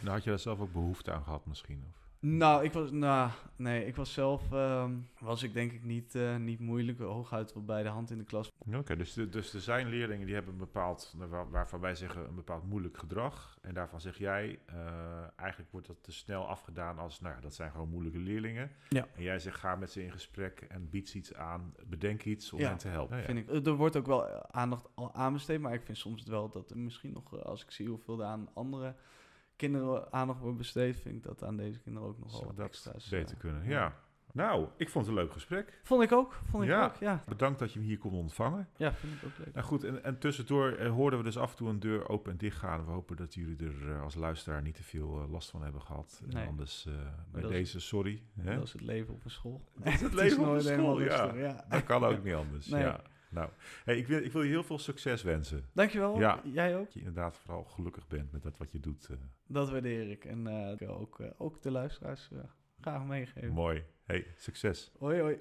Nou, 0.00 0.10
had 0.14 0.24
je 0.24 0.30
daar 0.30 0.38
zelf 0.38 0.60
ook 0.60 0.72
behoefte 0.72 1.12
aan 1.12 1.22
gehad 1.22 1.46
misschien? 1.46 1.84
Of? 1.88 2.05
Nou, 2.20 2.64
ik 2.64 2.72
was, 2.72 2.90
nou, 2.90 3.30
nee, 3.56 3.86
ik 3.86 3.96
was 3.96 4.12
zelf, 4.12 4.52
ehm, 4.52 4.94
was 5.18 5.42
ik 5.42 5.52
denk 5.54 5.72
ik 5.72 5.84
niet, 5.84 6.14
eh, 6.14 6.36
niet 6.36 6.60
moeilijk, 6.60 6.98
hooguit 6.98 7.52
wel 7.52 7.64
bij 7.64 7.82
de 7.82 7.88
hand 7.88 8.10
in 8.10 8.18
de 8.18 8.24
klas. 8.24 8.52
Oké, 8.74 8.96
dus, 8.96 9.12
de- 9.12 9.28
dus 9.28 9.54
er 9.54 9.60
zijn 9.60 9.88
leerlingen 9.88 10.26
die 10.26 10.34
hebben 10.34 10.52
een 10.52 10.58
bepaald, 10.58 11.14
nou, 11.16 11.30
waar- 11.30 11.50
waarvan 11.50 11.80
wij 11.80 11.94
zeggen 11.94 12.28
een 12.28 12.34
bepaald 12.34 12.64
moeilijk 12.68 12.98
gedrag. 12.98 13.58
En 13.62 13.74
daarvan 13.74 14.00
zeg 14.00 14.18
jij, 14.18 14.58
eh, 14.66 14.76
eigenlijk 15.36 15.70
wordt 15.72 15.86
dat 15.86 16.02
te 16.02 16.12
snel 16.12 16.46
afgedaan 16.48 16.98
als, 16.98 17.20
nou 17.20 17.34
ja, 17.34 17.40
dat 17.40 17.54
zijn 17.54 17.70
gewoon 17.70 17.88
moeilijke 17.88 18.18
leerlingen. 18.18 18.70
Ja. 18.88 19.06
En 19.14 19.22
jij 19.22 19.38
zegt, 19.38 19.58
ga 19.58 19.76
met 19.76 19.90
ze 19.90 20.02
in 20.04 20.12
gesprek 20.12 20.60
en 20.68 20.90
bied 20.90 21.08
ze 21.08 21.18
iets 21.18 21.34
aan, 21.34 21.74
bedenk 21.86 22.24
iets 22.24 22.52
om 22.52 22.58
Ja, 22.60 22.68
hen 22.68 22.78
te 22.78 22.88
helpen. 22.88 23.16
Ja. 23.18 23.22
Vind 23.24 23.38
ik. 23.38 23.48
Eh, 23.48 23.66
Er 23.66 23.72
wordt 23.74 23.96
ook 23.96 24.06
wel 24.06 24.52
aandacht 24.52 24.88
al 24.94 25.14
aan 25.14 25.32
besteed, 25.32 25.60
maar 25.60 25.74
ik 25.74 25.82
vind 25.82 25.98
soms 25.98 26.22
wel 26.24 26.48
dat 26.48 26.70
er 26.70 26.78
misschien 26.78 27.12
nog, 27.12 27.36
eh, 27.36 27.42
als 27.44 27.62
ik 27.62 27.70
zie 27.70 27.88
hoeveel 27.88 28.20
er 28.20 28.26
aan 28.26 28.48
andere 28.54 28.94
kinderen 29.56 30.12
aandacht 30.12 30.40
wordt 30.40 30.56
besteed, 30.58 30.96
vind 31.00 31.16
ik 31.16 31.22
dat 31.22 31.44
aan 31.44 31.56
deze 31.56 31.78
kinderen 31.80 32.08
ook 32.08 32.18
nog 32.18 32.26
wel 32.30 32.36
Zou 32.36 32.46
wat 32.46 32.56
dat 32.56 32.66
extra's. 32.66 33.08
beter 33.08 33.34
eh, 33.34 33.40
kunnen, 33.40 33.64
ja. 33.68 33.94
Nou, 34.32 34.68
ik 34.76 34.88
vond 34.90 35.06
het 35.06 35.16
een 35.16 35.22
leuk 35.22 35.32
gesprek. 35.32 35.80
Vond 35.82 36.02
ik 36.02 36.12
ook, 36.12 36.40
vond 36.50 36.62
ik 36.62 36.68
Ja. 36.68 36.84
ook, 36.84 36.94
ja. 36.96 37.24
Bedankt 37.28 37.58
dat 37.58 37.72
je 37.72 37.78
me 37.78 37.84
hier 37.84 37.98
kon 37.98 38.12
ontvangen. 38.12 38.68
Ja, 38.76 38.92
vind 38.92 39.12
ik 39.12 39.18
ook 39.24 39.38
leuk. 39.38 39.54
Nou 39.54 39.66
goed, 39.66 39.84
en, 39.84 40.04
en 40.04 40.18
tussendoor 40.18 40.72
eh, 40.72 40.90
hoorden 40.90 41.18
we 41.18 41.24
dus 41.24 41.38
af 41.38 41.50
en 41.50 41.56
toe 41.56 41.68
een 41.68 41.80
deur 41.80 42.08
open 42.08 42.32
en 42.32 42.38
dicht 42.38 42.56
gaan. 42.58 42.84
We 42.84 42.90
hopen 42.90 43.16
dat 43.16 43.34
jullie 43.34 43.56
er 43.64 43.90
eh, 43.92 44.02
als 44.02 44.14
luisteraar 44.14 44.62
niet 44.62 44.74
te 44.74 44.82
veel 44.82 45.20
eh, 45.22 45.30
last 45.30 45.50
van 45.50 45.62
hebben 45.62 45.82
gehad. 45.82 46.20
En 46.28 46.34
Nee. 46.34 46.46
anders 46.46 46.86
eh, 46.86 46.92
bij 47.32 47.42
is- 47.42 47.48
deze, 47.48 47.80
sorry. 47.80 48.22
Hè? 48.40 48.54
Dat 48.54 48.64
is 48.64 48.72
het 48.72 48.82
leven 48.82 49.14
op 49.14 49.24
een 49.24 49.30
school. 49.30 49.62
Dat 49.76 49.92
is 49.92 50.00
het 50.00 50.10
is 50.12 50.18
leven 50.20 50.38
op 50.38 50.44
nooit 50.46 50.62
de 50.62 50.68
helemaal 50.70 50.94
school, 50.94 51.34
ja. 51.34 51.34
ja. 51.34 51.64
Dat 51.68 51.84
kan 51.84 52.04
ook 52.04 52.22
niet 52.24 52.34
anders. 52.34 52.66
Nee. 52.66 52.82
Ja. 52.82 53.00
Nou, 53.30 53.50
hey, 53.84 53.98
ik, 53.98 54.06
wil, 54.06 54.22
ik 54.24 54.32
wil 54.32 54.42
je 54.42 54.48
heel 54.48 54.62
veel 54.64 54.78
succes 54.78 55.22
wensen. 55.22 55.64
Dankjewel, 55.72 56.18
Ja. 56.18 56.40
jij 56.44 56.76
ook. 56.76 56.84
Dat 56.84 56.92
je 56.92 56.98
inderdaad 56.98 57.36
vooral 57.36 57.64
gelukkig 57.64 58.06
bent 58.06 58.32
met 58.32 58.42
dat 58.42 58.58
wat 58.58 58.72
je 58.72 58.80
doet. 58.80 59.08
eh, 59.10 59.16
Dat 59.46 59.70
waardeer 59.70 60.10
ik. 60.10 60.24
En 60.24 60.46
eh, 60.46 60.72
ik 60.72 60.78
wil 60.78 60.98
ook, 60.98 61.20
eh, 61.20 61.28
ook 61.36 61.62
de 61.62 61.70
luisteraars 61.70 62.30
graag 62.80 63.04
meegeven. 63.04 63.52
mooi. 63.52 63.84
Hey, 64.04 64.26
succes. 64.36 64.92
Hoi 64.98 65.20
hoi. 65.20 65.36